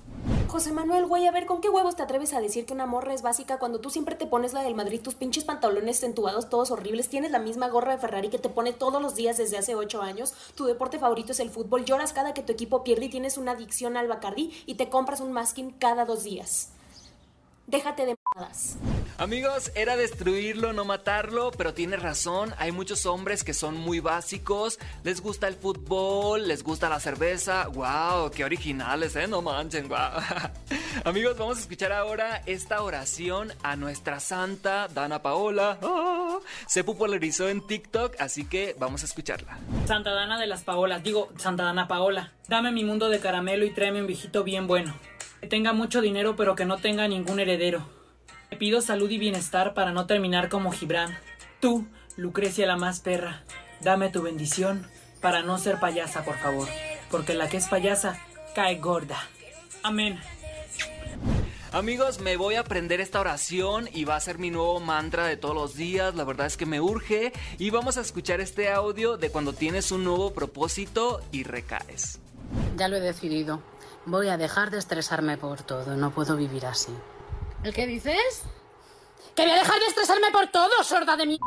José 0.48 0.72
Manuel, 0.72 1.06
güey, 1.06 1.26
a 1.26 1.32
ver, 1.32 1.46
¿con 1.46 1.60
qué 1.60 1.68
huevos 1.68 1.96
te 1.96 2.02
atreves 2.02 2.32
a 2.32 2.40
decir 2.40 2.66
que 2.66 2.72
una 2.72 2.86
morra 2.86 3.12
es 3.12 3.22
básica 3.22 3.58
cuando 3.58 3.80
tú 3.80 3.90
siempre 3.90 4.14
te 4.14 4.26
pones 4.26 4.52
la 4.52 4.62
del 4.62 4.74
Madrid, 4.74 5.00
tus 5.00 5.14
pinches 5.14 5.44
pantalones 5.44 6.02
entubados 6.02 6.48
todos 6.48 6.70
horribles, 6.70 7.08
tienes 7.08 7.30
la 7.30 7.38
misma 7.38 7.68
gorra 7.68 7.92
de 7.92 7.98
Ferrari 7.98 8.28
que 8.28 8.38
te 8.38 8.48
pone 8.48 8.72
todos 8.72 9.02
los 9.02 9.14
días 9.14 9.36
desde 9.36 9.58
hace 9.58 9.74
ocho 9.74 10.02
años, 10.02 10.32
tu 10.54 10.64
deporte 10.64 10.98
favorito 10.98 11.32
es 11.32 11.40
el 11.40 11.50
fútbol, 11.50 11.84
lloras 11.84 12.12
cada 12.12 12.32
que 12.34 12.42
tu 12.42 12.52
equipo 12.52 12.84
pierde 12.84 13.06
y 13.06 13.10
tienes 13.10 13.38
una 13.38 13.52
adicción 13.52 13.96
al 13.96 14.08
Bacardi 14.08 14.52
y 14.66 14.74
te 14.76 14.88
compras 14.88 15.20
un 15.20 15.32
masking 15.32 15.72
cada 15.72 16.04
dos 16.04 16.24
días? 16.24 16.70
Déjate 17.66 18.06
de 18.06 18.16
mamadas. 18.34 18.78
Amigos, 19.18 19.72
era 19.74 19.96
destruirlo, 19.96 20.74
no 20.74 20.84
matarlo, 20.84 21.50
pero 21.50 21.72
tiene 21.72 21.96
razón, 21.96 22.52
hay 22.58 22.70
muchos 22.70 23.06
hombres 23.06 23.44
que 23.44 23.54
son 23.54 23.74
muy 23.74 23.98
básicos, 23.98 24.78
les 25.04 25.22
gusta 25.22 25.48
el 25.48 25.54
fútbol, 25.54 26.46
les 26.46 26.62
gusta 26.62 26.90
la 26.90 27.00
cerveza, 27.00 27.66
wow, 27.68 28.30
qué 28.30 28.44
originales, 28.44 29.16
eh, 29.16 29.26
no 29.26 29.40
manchen, 29.40 29.88
wow. 29.88 30.20
Amigos, 31.04 31.38
vamos 31.38 31.56
a 31.56 31.60
escuchar 31.62 31.92
ahora 31.92 32.42
esta 32.44 32.82
oración 32.82 33.54
a 33.62 33.74
nuestra 33.76 34.20
santa 34.20 34.86
Dana 34.88 35.22
Paola. 35.22 35.78
Oh, 35.80 36.42
se 36.66 36.84
popularizó 36.84 37.48
en 37.48 37.66
TikTok, 37.66 38.16
así 38.20 38.44
que 38.44 38.76
vamos 38.78 39.02
a 39.02 39.06
escucharla. 39.06 39.58
Santa 39.86 40.12
Dana 40.12 40.38
de 40.38 40.46
las 40.46 40.62
Paolas, 40.62 41.02
digo, 41.02 41.30
Santa 41.38 41.62
Dana 41.62 41.88
Paola, 41.88 42.34
dame 42.48 42.70
mi 42.70 42.84
mundo 42.84 43.08
de 43.08 43.18
caramelo 43.18 43.64
y 43.64 43.70
tráeme 43.70 44.02
un 44.02 44.08
viejito 44.08 44.44
bien 44.44 44.66
bueno. 44.66 44.94
Que 45.40 45.46
tenga 45.46 45.72
mucho 45.72 46.02
dinero 46.02 46.36
pero 46.36 46.54
que 46.54 46.66
no 46.66 46.76
tenga 46.76 47.08
ningún 47.08 47.40
heredero. 47.40 47.95
Te 48.50 48.56
pido 48.56 48.80
salud 48.80 49.10
y 49.10 49.18
bienestar 49.18 49.74
para 49.74 49.92
no 49.92 50.06
terminar 50.06 50.48
como 50.48 50.72
Gibran. 50.72 51.16
Tú, 51.60 51.86
Lucrecia 52.16 52.66
la 52.66 52.76
más 52.76 53.00
perra, 53.00 53.42
dame 53.82 54.08
tu 54.08 54.22
bendición 54.22 54.86
para 55.20 55.42
no 55.42 55.58
ser 55.58 55.78
payasa, 55.80 56.24
por 56.24 56.38
favor. 56.38 56.68
Porque 57.10 57.34
la 57.34 57.48
que 57.48 57.58
es 57.58 57.68
payasa 57.68 58.18
cae 58.54 58.78
gorda. 58.78 59.18
Amén. 59.82 60.18
Amigos, 61.72 62.20
me 62.20 62.38
voy 62.38 62.54
a 62.54 62.60
aprender 62.60 63.02
esta 63.02 63.20
oración 63.20 63.88
y 63.92 64.04
va 64.04 64.16
a 64.16 64.20
ser 64.20 64.38
mi 64.38 64.50
nuevo 64.50 64.80
mantra 64.80 65.26
de 65.26 65.36
todos 65.36 65.54
los 65.54 65.74
días. 65.74 66.14
La 66.14 66.24
verdad 66.24 66.46
es 66.46 66.56
que 66.56 66.64
me 66.64 66.80
urge. 66.80 67.32
Y 67.58 67.68
vamos 67.70 67.98
a 67.98 68.00
escuchar 68.00 68.40
este 68.40 68.72
audio 68.72 69.18
de 69.18 69.30
cuando 69.30 69.52
tienes 69.52 69.92
un 69.92 70.04
nuevo 70.04 70.32
propósito 70.32 71.20
y 71.32 71.42
recaes. 71.42 72.18
Ya 72.76 72.88
lo 72.88 72.96
he 72.96 73.00
decidido. 73.00 73.60
Voy 74.06 74.28
a 74.28 74.38
dejar 74.38 74.70
de 74.70 74.78
estresarme 74.78 75.36
por 75.36 75.62
todo. 75.62 75.96
No 75.96 76.12
puedo 76.12 76.36
vivir 76.36 76.64
así. 76.64 76.92
¿El 77.64 77.74
qué 77.74 77.86
dices? 77.86 78.42
¡Que 79.34 79.42
voy 79.42 79.52
a 79.52 79.58
dejar 79.58 79.78
de 79.80 79.86
estresarme 79.86 80.30
por 80.32 80.48
todo, 80.48 80.82
sorda 80.84 81.16
de 81.16 81.26
mí! 81.26 81.38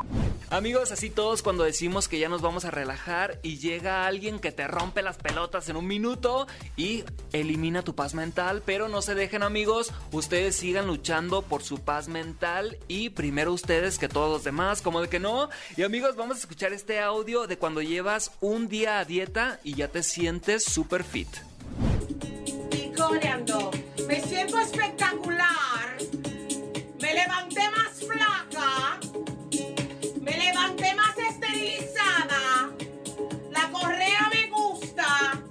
Amigos, 0.51 0.91
así 0.91 1.11
todos 1.11 1.43
cuando 1.43 1.63
decimos 1.63 2.07
que 2.07 2.17
ya 2.17 2.27
nos 2.27 2.41
vamos 2.41 2.65
a 2.65 2.71
relajar 2.71 3.39
y 3.43 3.59
llega 3.59 4.07
alguien 4.07 4.39
que 4.39 4.51
te 4.51 4.65
rompe 4.65 5.03
las 5.03 5.17
pelotas 5.17 5.69
en 5.69 5.75
un 5.75 5.85
minuto 5.85 6.47
y 6.75 7.03
elimina 7.33 7.83
tu 7.83 7.93
paz 7.93 8.15
mental, 8.15 8.63
pero 8.65 8.89
no 8.89 9.03
se 9.03 9.13
dejen 9.13 9.43
amigos, 9.43 9.93
ustedes 10.11 10.55
sigan 10.55 10.87
luchando 10.87 11.43
por 11.43 11.61
su 11.61 11.81
paz 11.81 12.07
mental 12.07 12.79
y 12.87 13.11
primero 13.11 13.53
ustedes 13.53 13.99
que 13.99 14.09
todos 14.09 14.31
los 14.31 14.43
demás, 14.43 14.81
como 14.81 15.01
de 15.01 15.09
que 15.09 15.19
no. 15.19 15.49
Y 15.77 15.83
amigos, 15.83 16.15
vamos 16.15 16.37
a 16.37 16.39
escuchar 16.39 16.73
este 16.73 16.99
audio 16.99 17.45
de 17.45 17.59
cuando 17.59 17.83
llevas 17.83 18.31
un 18.41 18.67
día 18.67 18.97
a 18.97 19.05
dieta 19.05 19.59
y 19.63 19.75
ya 19.75 19.89
te 19.89 20.01
sientes 20.01 20.63
super 20.63 21.03
fit. 21.03 21.29
Me 24.09 24.19
siento 24.23 24.59
espectacular. 24.59 25.95
Me 26.99 27.13
levanté 27.13 27.61
más 27.69 27.99
flaca. 27.99 28.99
Me 30.19 30.31
levanté 30.31 30.95
más 30.95 31.15
esterilizada. 31.15 32.71
La 33.51 33.69
correa 33.71 34.31
me 34.33 34.49
gusta. 34.49 35.43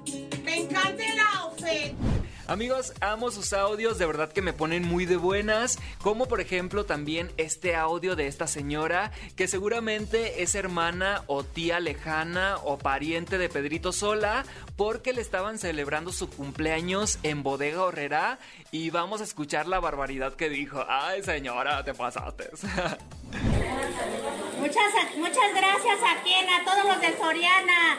Me 0.43 0.63
encanta 0.63 1.05
el 1.05 1.21
outfit. 1.37 2.08
Amigos, 2.49 2.95
amo 3.03 3.31
sus 3.31 3.53
audios, 3.53 3.99
de 3.99 4.07
verdad 4.07 4.33
que 4.33 4.41
me 4.41 4.55
ponen 4.55 4.83
muy 4.83 5.05
de 5.05 5.19
buenas, 5.19 5.79
como 6.01 6.29
por 6.29 6.41
ejemplo 6.41 6.87
también 6.87 7.31
este 7.37 7.77
audio 7.77 8.17
de 8.17 8.27
esta 8.27 8.47
señora 8.47 9.13
que 9.37 9.47
seguramente 9.47 10.43
es 10.43 10.55
hermana 10.55 11.25
o 11.27 11.45
tía 11.45 11.79
lejana 11.79 12.57
o 12.65 12.79
pariente 12.79 13.37
de 13.37 13.51
Pedrito 13.51 13.93
Sola 13.93 14.47
porque 14.77 15.13
le 15.13 15.21
estaban 15.21 15.59
celebrando 15.59 16.11
su 16.11 16.31
cumpleaños 16.31 17.19
en 17.23 17.43
Bodega 17.43 17.83
Horrera 17.83 18.39
y 18.71 18.89
vamos 18.89 19.21
a 19.21 19.25
escuchar 19.25 19.69
la 19.69 19.79
barbaridad 19.79 20.33
que 20.33 20.49
dijo. 20.49 20.83
Ay 20.89 21.23
señora, 21.23 21.85
te 21.85 21.93
pasaste. 21.93 22.49
Muchas, 24.59 25.17
muchas 25.19 25.55
gracias 25.55 25.99
a 26.03 26.23
quien, 26.23 26.49
a 26.49 26.65
todos 26.65 26.85
los 26.87 27.01
de 27.01 27.15
Soriana. 27.19 27.99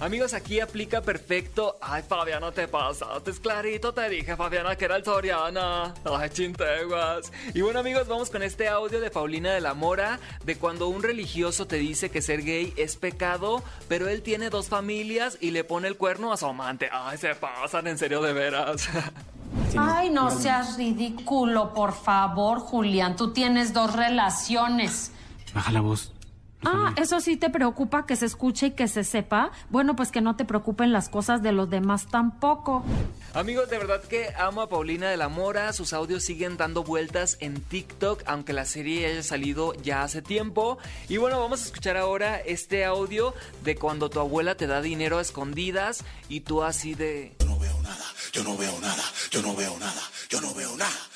Amigos, 0.00 0.32
aquí 0.32 0.60
aplica 0.60 1.02
perfecto. 1.02 1.76
Ay, 1.80 2.04
Fabiana, 2.06 2.52
te 2.52 2.68
pasaste. 2.68 3.32
clarito, 3.32 3.92
te 3.92 4.08
dije, 4.08 4.36
Fabiana, 4.36 4.76
que 4.76 4.84
era 4.84 4.94
el 4.94 5.04
Soriana. 5.04 5.92
Ay, 6.04 6.30
chinteguas. 6.30 7.32
Y 7.52 7.62
bueno, 7.62 7.80
amigos, 7.80 8.06
vamos 8.06 8.30
con 8.30 8.44
este 8.44 8.68
audio 8.68 9.00
de 9.00 9.10
Paulina 9.10 9.52
de 9.52 9.60
la 9.60 9.74
Mora. 9.74 10.20
De 10.44 10.56
cuando 10.56 10.86
un 10.86 11.02
religioso 11.02 11.66
te 11.66 11.76
dice 11.76 12.10
que 12.10 12.22
ser 12.22 12.44
gay 12.44 12.72
es 12.76 12.94
pecado, 12.94 13.64
pero 13.88 14.08
él 14.08 14.22
tiene 14.22 14.50
dos 14.50 14.68
familias 14.68 15.36
y 15.40 15.50
le 15.50 15.64
pone 15.64 15.88
el 15.88 15.96
cuerno 15.96 16.32
a 16.32 16.36
su 16.36 16.46
amante. 16.46 16.88
Ay, 16.92 17.18
se 17.18 17.34
pasan, 17.34 17.88
en 17.88 17.98
serio, 17.98 18.22
de 18.22 18.32
veras. 18.32 18.88
Ay, 19.76 20.10
no 20.10 20.30
seas 20.30 20.76
ridículo, 20.76 21.74
por 21.74 21.92
favor, 21.92 22.60
Julián. 22.60 23.16
Tú 23.16 23.32
tienes 23.32 23.72
dos 23.72 23.96
relaciones. 23.96 25.10
Baja 25.52 25.72
la 25.72 25.80
voz. 25.80 26.12
Ah, 26.64 26.92
eso 26.96 27.20
sí 27.20 27.36
te 27.36 27.50
preocupa 27.50 28.04
que 28.04 28.16
se 28.16 28.26
escuche 28.26 28.66
y 28.66 28.70
que 28.72 28.88
se 28.88 29.04
sepa. 29.04 29.52
Bueno, 29.70 29.94
pues 29.94 30.10
que 30.10 30.20
no 30.20 30.36
te 30.36 30.44
preocupen 30.44 30.92
las 30.92 31.08
cosas 31.08 31.42
de 31.42 31.52
los 31.52 31.70
demás 31.70 32.06
tampoco. 32.08 32.84
Amigos, 33.32 33.70
de 33.70 33.78
verdad 33.78 34.02
que 34.02 34.34
amo 34.36 34.62
a 34.62 34.68
Paulina 34.68 35.08
de 35.08 35.16
la 35.16 35.28
Mora. 35.28 35.72
Sus 35.72 35.92
audios 35.92 36.24
siguen 36.24 36.56
dando 36.56 36.82
vueltas 36.82 37.36
en 37.40 37.60
TikTok, 37.60 38.22
aunque 38.26 38.52
la 38.52 38.64
serie 38.64 39.06
haya 39.06 39.22
salido 39.22 39.74
ya 39.74 40.02
hace 40.02 40.22
tiempo. 40.22 40.78
Y 41.08 41.18
bueno, 41.18 41.38
vamos 41.38 41.62
a 41.62 41.64
escuchar 41.66 41.96
ahora 41.96 42.38
este 42.40 42.84
audio 42.84 43.34
de 43.62 43.76
cuando 43.76 44.10
tu 44.10 44.18
abuela 44.18 44.56
te 44.56 44.66
da 44.66 44.80
dinero 44.80 45.18
a 45.18 45.22
escondidas 45.22 46.04
y 46.28 46.40
tú 46.40 46.62
así 46.64 46.94
de... 46.94 47.36
Yo 47.38 47.46
no 47.46 47.58
veo 47.58 47.82
nada, 47.82 48.04
yo 48.32 48.42
no 48.42 48.56
veo 48.56 48.80
nada, 48.80 49.04
yo 49.30 49.42
no 49.42 49.54
veo 49.54 49.78
nada, 49.78 50.02
yo 50.28 50.40
no 50.40 50.54
veo 50.54 50.76
nada. 50.76 51.07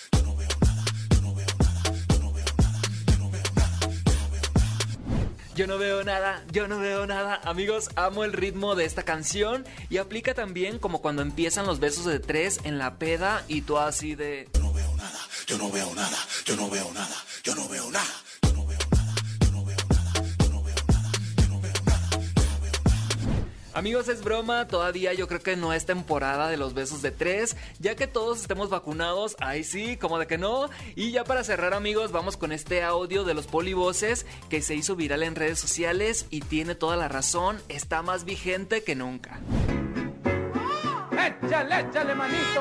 Yo 5.54 5.66
no 5.66 5.76
veo 5.76 6.02
nada, 6.02 6.42
yo 6.50 6.66
no 6.66 6.78
veo 6.78 7.06
nada. 7.06 7.38
Amigos, 7.44 7.90
amo 7.94 8.24
el 8.24 8.32
ritmo 8.32 8.74
de 8.74 8.86
esta 8.86 9.02
canción 9.02 9.66
y 9.90 9.98
aplica 9.98 10.32
también 10.32 10.78
como 10.78 11.02
cuando 11.02 11.20
empiezan 11.20 11.66
los 11.66 11.78
besos 11.78 12.06
de 12.06 12.20
tres 12.20 12.60
en 12.64 12.78
la 12.78 12.98
peda 12.98 13.44
y 13.48 13.60
tú 13.60 13.76
así 13.76 14.14
de... 14.14 14.48
Yo 14.54 14.62
no 14.62 14.72
veo 14.72 14.96
nada, 14.96 15.18
yo 15.46 15.58
no 15.58 15.70
veo 15.70 15.94
nada, 15.94 16.16
yo 16.46 16.56
no 16.56 16.70
veo 16.70 16.90
nada, 16.94 17.16
yo 17.44 17.54
no 17.54 17.68
veo 17.68 17.90
nada. 17.90 18.21
Amigos, 23.74 24.08
es 24.08 24.22
broma, 24.22 24.66
todavía 24.68 25.14
yo 25.14 25.26
creo 25.26 25.40
que 25.40 25.56
no 25.56 25.72
es 25.72 25.86
temporada 25.86 26.48
de 26.48 26.58
los 26.58 26.74
besos 26.74 27.00
de 27.00 27.10
tres, 27.10 27.56
ya 27.78 27.94
que 27.96 28.06
todos 28.06 28.42
estemos 28.42 28.68
vacunados, 28.68 29.34
ahí 29.40 29.64
sí, 29.64 29.96
como 29.96 30.18
de 30.18 30.26
que 30.26 30.36
no. 30.36 30.68
Y 30.94 31.10
ya 31.10 31.24
para 31.24 31.42
cerrar 31.42 31.72
amigos, 31.72 32.12
vamos 32.12 32.36
con 32.36 32.52
este 32.52 32.82
audio 32.82 33.24
de 33.24 33.32
los 33.32 33.46
polivoces 33.46 34.26
que 34.50 34.60
se 34.60 34.74
hizo 34.74 34.94
viral 34.94 35.22
en 35.22 35.36
redes 35.36 35.58
sociales 35.58 36.26
y 36.28 36.40
tiene 36.40 36.74
toda 36.74 36.96
la 36.96 37.08
razón, 37.08 37.62
está 37.70 38.02
más 38.02 38.26
vigente 38.26 38.84
que 38.84 38.94
nunca. 38.94 39.40
Échale, 41.12 41.80
échale 41.80 42.14
manito. 42.14 42.60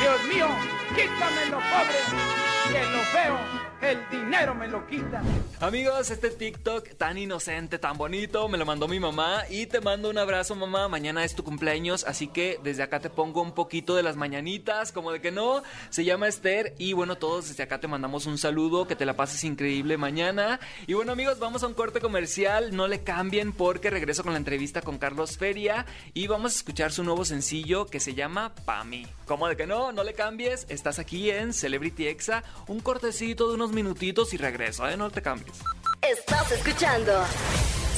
Dios 0.00 0.34
mío, 0.34 0.48
quítame 0.96 1.46
lo 1.46 1.58
pobre, 1.58 2.72
que 2.72 2.82
lo 2.90 3.02
feo 3.04 3.69
el 3.82 3.98
dinero 4.10 4.54
me 4.54 4.68
lo 4.68 4.86
quita. 4.86 5.22
Amigos, 5.60 6.10
este 6.10 6.30
TikTok 6.30 6.96
tan 6.96 7.18
inocente, 7.18 7.78
tan 7.78 7.96
bonito, 7.96 8.48
me 8.48 8.58
lo 8.58 8.66
mandó 8.66 8.88
mi 8.88 9.00
mamá 9.00 9.44
y 9.48 9.66
te 9.66 9.80
mando 9.80 10.10
un 10.10 10.18
abrazo, 10.18 10.54
mamá. 10.54 10.88
Mañana 10.88 11.24
es 11.24 11.34
tu 11.34 11.44
cumpleaños, 11.44 12.04
así 12.04 12.28
que 12.28 12.58
desde 12.62 12.82
acá 12.82 13.00
te 13.00 13.10
pongo 13.10 13.42
un 13.42 13.52
poquito 13.52 13.94
de 13.96 14.02
las 14.02 14.16
mañanitas, 14.16 14.92
como 14.92 15.12
de 15.12 15.20
que 15.20 15.30
no. 15.30 15.62
Se 15.90 16.04
llama 16.04 16.28
Esther 16.28 16.74
y 16.78 16.92
bueno, 16.92 17.16
todos 17.16 17.48
desde 17.48 17.62
acá 17.62 17.80
te 17.80 17.88
mandamos 17.88 18.26
un 18.26 18.38
saludo, 18.38 18.86
que 18.86 18.96
te 18.96 19.06
la 19.06 19.16
pases 19.16 19.44
increíble 19.44 19.96
mañana. 19.96 20.60
Y 20.86 20.94
bueno, 20.94 21.12
amigos, 21.12 21.38
vamos 21.38 21.62
a 21.62 21.66
un 21.66 21.74
corte 21.74 22.00
comercial, 22.00 22.74
no 22.74 22.88
le 22.88 23.02
cambien 23.02 23.52
porque 23.52 23.90
regreso 23.90 24.22
con 24.22 24.32
la 24.32 24.38
entrevista 24.38 24.82
con 24.82 24.98
Carlos 24.98 25.38
Feria 25.38 25.86
y 26.14 26.26
vamos 26.26 26.52
a 26.52 26.56
escuchar 26.56 26.92
su 26.92 27.04
nuevo 27.04 27.24
sencillo 27.24 27.86
que 27.86 28.00
se 28.00 28.14
llama 28.14 28.54
Pami. 28.64 29.06
Como 29.26 29.48
de 29.48 29.56
que 29.56 29.66
no, 29.66 29.92
no 29.92 30.04
le 30.04 30.14
cambies, 30.14 30.66
estás 30.68 30.98
aquí 30.98 31.30
en 31.30 31.52
Celebrity 31.52 32.08
Exa, 32.08 32.42
un 32.66 32.80
cortecito 32.80 33.48
de 33.48 33.54
unos 33.54 33.69
minutitos 33.72 34.34
y 34.34 34.36
regreso, 34.36 34.88
¿eh? 34.88 34.96
No 34.96 35.10
te 35.10 35.22
cambies. 35.22 35.58
Estás 36.02 36.50
escuchando 36.52 37.24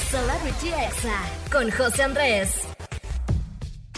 Celebrity 0.09 0.69
Exa 0.69 1.21
con 1.51 1.71
José 1.71 2.03
Andrés. 2.03 2.73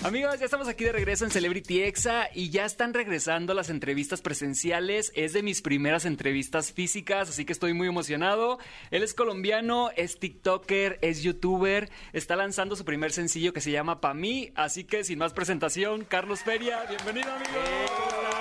Amigos, 0.05 0.39
ya 0.39 0.45
estamos 0.45 0.67
aquí 0.67 0.83
de 0.83 0.91
regreso 0.91 1.25
en 1.25 1.31
Celebrity 1.31 1.81
Exa 1.81 2.29
y 2.31 2.51
ya 2.51 2.63
están 2.65 2.93
regresando 2.93 3.55
las 3.55 3.71
entrevistas 3.71 4.21
presenciales. 4.21 5.11
Es 5.15 5.33
de 5.33 5.41
mis 5.41 5.63
primeras 5.63 6.05
entrevistas 6.05 6.71
físicas, 6.71 7.27
así 7.27 7.43
que 7.43 7.53
estoy 7.53 7.73
muy 7.73 7.87
emocionado. 7.87 8.59
Él 8.91 9.01
es 9.01 9.15
colombiano, 9.15 9.89
es 9.95 10.19
TikToker, 10.19 10.99
es 11.01 11.23
YouTuber, 11.23 11.89
está 12.13 12.35
lanzando 12.35 12.75
su 12.75 12.85
primer 12.85 13.13
sencillo 13.13 13.51
que 13.51 13.61
se 13.61 13.71
llama 13.71 13.99
Pa' 13.99 14.13
mí. 14.13 14.51
Así 14.53 14.83
que 14.83 15.03
sin 15.03 15.17
más 15.17 15.33
presentación, 15.33 16.05
Carlos 16.05 16.41
Feria, 16.41 16.83
bienvenido, 16.87 17.31
amigo. 17.33 18.34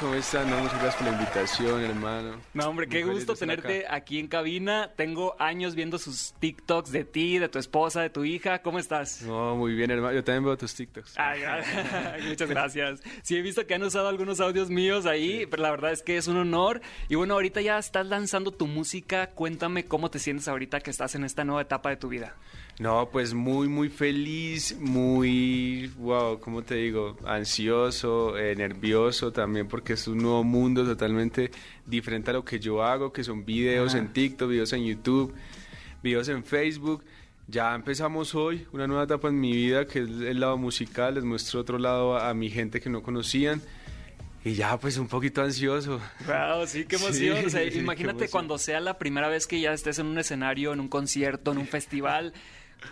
¿Cómo 0.00 0.14
están? 0.14 0.48
muchas 0.62 0.80
gracias 0.80 0.94
por 0.96 1.06
la 1.06 1.12
invitación, 1.12 1.82
hermano. 1.82 2.40
No, 2.52 2.68
hombre, 2.68 2.88
qué 2.88 3.02
gusto 3.02 3.34
tenerte 3.34 3.86
aquí 3.88 4.18
en 4.18 4.28
cabina. 4.28 4.92
Tengo 4.96 5.34
años 5.38 5.74
viendo 5.74 5.98
sus 5.98 6.34
TikToks 6.38 6.92
de 6.92 7.04
ti, 7.04 7.38
de 7.38 7.48
tu 7.48 7.58
esposa, 7.58 8.00
de 8.02 8.10
tu 8.10 8.24
hija. 8.24 8.62
¿Cómo 8.62 8.78
estás? 8.78 9.22
No, 9.22 9.56
muy 9.56 9.74
bien, 9.74 9.90
hermano. 9.90 10.14
Yo 10.14 10.22
también 10.22 10.44
veo 10.44 10.56
tus 10.56 10.74
TikToks. 10.74 11.14
Ay, 11.16 11.42
muchas 12.28 12.48
gracias. 12.48 13.00
Sí, 13.22 13.36
he 13.36 13.42
visto 13.42 13.66
que 13.66 13.74
han 13.74 13.82
usado 13.82 14.08
algunos 14.08 14.40
audios 14.40 14.70
míos 14.70 15.06
ahí, 15.06 15.46
pero 15.46 15.62
la 15.62 15.70
verdad 15.70 15.92
es 15.92 16.02
que 16.02 16.16
es 16.16 16.28
un 16.28 16.36
honor. 16.36 16.80
Y 17.08 17.16
bueno, 17.16 17.34
ahorita 17.34 17.60
ya 17.60 17.78
estás 17.78 18.06
lanzando 18.06 18.52
tu 18.52 18.66
música. 18.66 19.30
Cuéntame 19.30 19.86
cómo 19.86 20.10
te 20.10 20.18
sientes 20.18 20.48
ahorita 20.48 20.80
que 20.80 20.90
estás 20.90 21.14
en 21.14 21.24
esta 21.24 21.44
nueva 21.44 21.62
etapa 21.62 21.90
de 21.90 21.96
tu 21.96 22.08
vida. 22.08 22.34
No, 22.80 23.08
pues 23.10 23.34
muy, 23.34 23.68
muy 23.68 23.88
feliz, 23.88 24.76
muy, 24.80 25.92
wow, 25.96 26.40
¿cómo 26.40 26.62
te 26.62 26.74
digo? 26.74 27.16
Ansioso, 27.24 28.36
eh, 28.36 28.56
nervioso 28.56 29.32
también 29.32 29.68
porque 29.68 29.92
es 29.92 30.08
un 30.08 30.18
nuevo 30.18 30.42
mundo 30.42 30.84
totalmente 30.84 31.52
diferente 31.86 32.30
a 32.30 32.34
lo 32.34 32.44
que 32.44 32.58
yo 32.58 32.82
hago, 32.82 33.12
que 33.12 33.22
son 33.22 33.44
videos 33.44 33.94
en 33.94 34.12
TikTok, 34.12 34.50
videos 34.50 34.72
en 34.72 34.84
YouTube, 34.84 35.32
videos 36.02 36.28
en 36.28 36.42
Facebook. 36.42 37.04
Ya 37.46 37.72
empezamos 37.76 38.34
hoy 38.34 38.66
una 38.72 38.88
nueva 38.88 39.04
etapa 39.04 39.28
en 39.28 39.38
mi 39.38 39.52
vida 39.52 39.86
que 39.86 40.00
es 40.00 40.08
el 40.08 40.40
lado 40.40 40.56
musical, 40.58 41.14
les 41.14 41.22
muestro 41.22 41.60
otro 41.60 41.78
lado 41.78 42.18
a, 42.18 42.34
mi 42.34 42.50
gente 42.50 42.80
que 42.80 42.90
no 42.90 43.04
conocían. 43.04 43.62
Y 44.44 44.54
ya, 44.54 44.78
pues 44.78 44.98
un 44.98 45.06
poquito 45.06 45.42
ansioso. 45.42 46.00
Wow, 46.26 46.66
sí, 46.66 46.86
qué 46.86 46.96
emoción. 46.96 47.38
imagínate 47.76 48.28
cuando 48.28 48.58
sea 48.58 48.80
la 48.80 48.98
primera 48.98 49.28
vez 49.28 49.46
que 49.46 49.60
ya 49.60 49.72
estés 49.72 50.00
en 50.00 50.06
un 50.06 50.18
escenario, 50.18 50.72
en 50.72 50.80
un 50.80 50.88
concierto, 50.88 51.52
en 51.52 51.58
un 51.58 51.66
festival. 51.68 52.34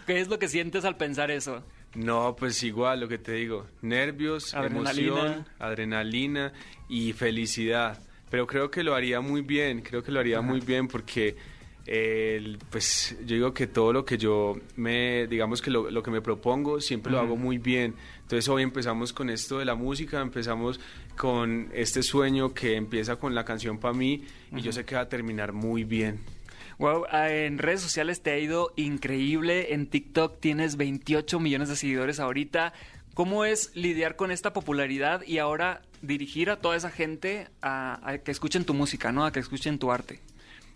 ¿Qué 0.07 0.21
es 0.21 0.29
lo 0.29 0.39
que 0.39 0.49
sientes 0.49 0.85
al 0.85 0.97
pensar 0.97 1.31
eso? 1.31 1.63
No, 1.95 2.35
pues 2.37 2.63
igual 2.63 3.01
lo 3.01 3.09
que 3.09 3.19
te 3.19 3.33
digo, 3.33 3.67
nervios, 3.83 4.55
emoción, 4.55 5.47
adrenalina 5.59 6.53
y 6.89 7.13
felicidad. 7.13 7.99
Pero 8.31 8.47
creo 8.47 8.71
que 8.71 8.83
lo 8.83 8.95
haría 8.95 9.21
muy 9.21 9.43
bien, 9.43 9.83
creo 9.83 10.03
que 10.03 10.11
lo 10.11 10.21
haría 10.21 10.41
muy 10.41 10.61
bien 10.61 10.89
porque 10.89 11.37
pues 12.71 13.17
yo 13.25 13.35
digo 13.35 13.53
que 13.53 13.67
todo 13.67 13.93
lo 13.93 14.05
que 14.05 14.17
yo 14.17 14.57
me, 14.77 15.27
digamos 15.27 15.61
que 15.61 15.71
lo, 15.71 16.03
que 16.03 16.11
me 16.11 16.21
propongo 16.21 16.81
siempre 16.81 17.13
lo 17.13 17.19
hago 17.19 17.37
muy 17.37 17.59
bien. 17.59 17.95
Entonces 18.23 18.49
hoy 18.49 18.63
empezamos 18.63 19.13
con 19.13 19.31
esto 19.31 19.59
de 19.59 19.65
la 19.65 19.75
música, 19.75 20.21
empezamos 20.21 20.81
con 21.17 21.69
este 21.73 22.03
sueño 22.03 22.55
que 22.55 22.77
empieza 22.77 23.17
con 23.17 23.35
la 23.35 23.45
canción 23.45 23.79
para 23.79 23.95
mí 23.95 24.25
y 24.57 24.61
yo 24.61 24.73
sé 24.73 24.85
que 24.85 24.95
va 24.95 25.03
a 25.03 25.09
terminar 25.09 25.53
muy 25.53 25.85
bien. 25.85 26.21
Wow, 26.79 27.05
ah, 27.11 27.31
en 27.31 27.59
redes 27.59 27.81
sociales 27.81 28.23
te 28.23 28.31
ha 28.31 28.39
ido 28.39 28.73
increíble. 28.77 29.75
En 29.75 29.87
TikTok 29.87 30.41
tienes 30.41 30.77
28 30.77 31.39
millones 31.41 31.69
de 31.69 31.77
seguidores 31.77 32.21
ahorita. 32.21 32.73
¿Cómo 33.15 33.45
es 33.45 33.71
lidiar 33.75 34.17
con 34.17 34.31
esta 34.31 34.53
popularidad 34.53 35.23
y 35.27 35.39
ahora 35.39 35.83
dirigir 36.01 36.51
a 36.51 36.57
toda 36.57 36.77
esa 36.77 36.91
gente 36.91 37.49
a, 37.61 38.19
que 38.25 38.31
escuchen 38.31 38.65
tu 38.65 38.73
música, 38.73 39.13
¿no? 39.13 39.25
A 39.25 39.33
que 39.33 39.41
escuchen 39.41 39.79
tu 39.79 39.93
arte. 39.93 40.21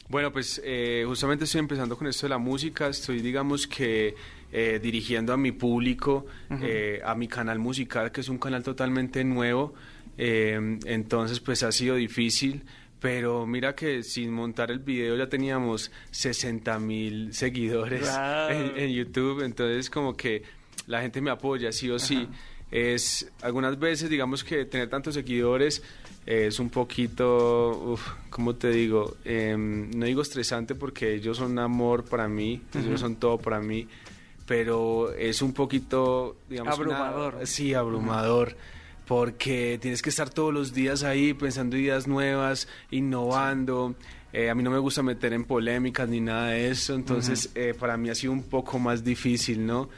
Bueno, 0.09 0.33
pues 0.33 0.61
eh, 0.65 1.05
justamente 1.07 1.45
estoy 1.45 1.61
empezando 1.61 1.97
con 1.97 2.07
esto 2.07 2.27
de 2.27 2.31
la 2.31 2.39
música. 2.39 2.89
Estoy, 2.89 3.21
digamos 3.21 3.67
que, 3.67 4.15
eh, 4.53 4.79
dirigiendo 4.81 5.33
a 5.33 5.37
mi 5.37 5.51
público, 5.51 6.27
eh, 6.63 7.01
a 7.05 7.15
mi 7.15 7.27
canal 7.27 7.59
musical, 7.59 8.13
que 8.13 8.21
es 8.21 8.29
un 8.29 8.39
canal 8.39 8.63
totalmente 8.63 9.25
nuevo. 9.25 9.75
entonces, 10.19 11.41
pues 11.41 11.63
ha 11.63 11.73
sido 11.73 11.97
difícil 11.97 12.63
pero 13.01 13.47
mira 13.47 13.75
que 13.75 14.03
sin 14.03 14.33
montar 14.33 14.71
el 14.71 14.79
video 14.79 15.17
ya 15.17 15.29
teníamos 15.29 15.91
60 16.11 16.79
mil 16.79 17.35
seguidores 17.35 18.09
en, 18.49 18.91
YouTube, 18.91 19.45
entonces 19.45 19.91
como 19.91 20.17
que 20.17 20.43
la 20.87 21.03
gente 21.03 21.21
me 21.21 21.31
apoya 21.31 21.73
sí 21.73 21.91
o 21.91 21.99
sí. 21.99 22.29
Es 22.71 23.31
algunas 23.43 23.79
veces, 23.79 24.11
digamos 24.11 24.43
que 24.43 24.65
tener 24.65 24.89
tantos 24.89 25.15
seguidores 25.15 25.83
es 26.27 26.59
un 26.59 26.71
poquito, 26.71 27.93
uf, 27.93 28.09
¿cómo 28.31 28.57
te 28.57 28.71
digo? 28.71 29.17
Em, 29.25 29.89
no 29.93 30.07
digo 30.07 30.23
estresante 30.23 30.75
porque 30.75 31.15
ellos 31.15 31.37
son 31.37 31.57
amor 31.61 32.05
para 32.05 32.27
mí, 32.27 32.63
ellos 32.75 32.99
son 32.99 33.15
todo 33.15 33.39
para 33.39 33.61
mí, 33.61 33.87
pero 34.45 35.13
es 35.13 35.41
un 35.41 35.53
poquito, 35.53 36.37
digamos, 36.49 36.75
abrumador. 36.75 37.47
sí, 37.47 37.75
abrumador 37.75 38.57
porque 39.07 39.79
tienes 39.81 40.03
que 40.03 40.11
estar 40.11 40.31
todos 40.31 40.53
los 40.53 40.75
días 40.75 41.03
ahí 41.05 41.33
pensando 41.35 41.77
ideas 41.77 42.07
nuevas, 42.07 42.69
innovando. 42.91 43.95
Eh, 44.33 44.51
a 44.51 44.55
mí 44.55 44.63
no 44.63 44.71
me 44.71 44.79
gusta 44.79 45.03
meter 45.03 45.33
en 45.33 45.45
polémicas 45.45 46.09
ni 46.09 46.21
nada 46.21 46.49
de 46.49 46.71
eso, 46.71 46.95
entonces 46.95 47.51
eh, 47.55 47.75
para 47.79 47.97
mí 47.97 48.11
ha 48.11 48.15
sido 48.15 48.33
un 48.33 48.43
poco 48.43 48.79
más 48.79 49.03
difícil, 49.03 49.65
¿no? 49.65 49.89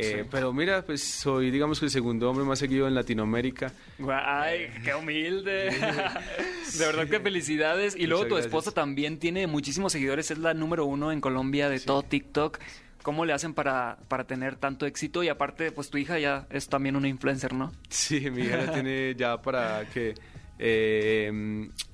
Eh, 0.00 0.24
pero 0.30 0.52
mira, 0.52 0.82
pues 0.82 1.02
soy, 1.02 1.50
digamos 1.50 1.80
que 1.80 1.86
el 1.86 1.90
segundo 1.90 2.30
hombre 2.30 2.44
más 2.44 2.60
seguido 2.60 2.86
en 2.86 2.94
Latinoamérica. 2.94 3.72
¡Ay, 4.08 4.68
qué 4.84 4.94
humilde! 4.94 5.70
de 6.78 6.86
verdad 6.86 7.08
que 7.08 7.18
felicidades. 7.18 7.96
Y 7.96 8.06
luego 8.06 8.26
tu 8.26 8.36
esposa 8.36 8.70
también 8.70 9.18
tiene 9.18 9.48
muchísimos 9.48 9.90
seguidores, 9.90 10.30
es 10.30 10.38
la 10.38 10.54
número 10.54 10.84
uno 10.84 11.10
en 11.10 11.20
Colombia 11.20 11.68
de 11.68 11.80
todo 11.80 12.04
TikTok. 12.04 12.60
¿Cómo 13.08 13.24
le 13.24 13.32
hacen 13.32 13.54
para, 13.54 13.96
para 14.08 14.26
tener 14.26 14.56
tanto 14.56 14.84
éxito? 14.84 15.22
Y 15.22 15.30
aparte, 15.30 15.72
pues 15.72 15.88
tu 15.88 15.96
hija 15.96 16.18
ya 16.18 16.46
es 16.50 16.68
también 16.68 16.94
una 16.94 17.08
influencer, 17.08 17.54
¿no? 17.54 17.72
Sí, 17.88 18.30
mi 18.30 18.42
hija 18.42 18.70
tiene 18.70 19.14
ya 19.16 19.40
para 19.40 19.86
que 19.86 20.12
eh, 20.58 21.30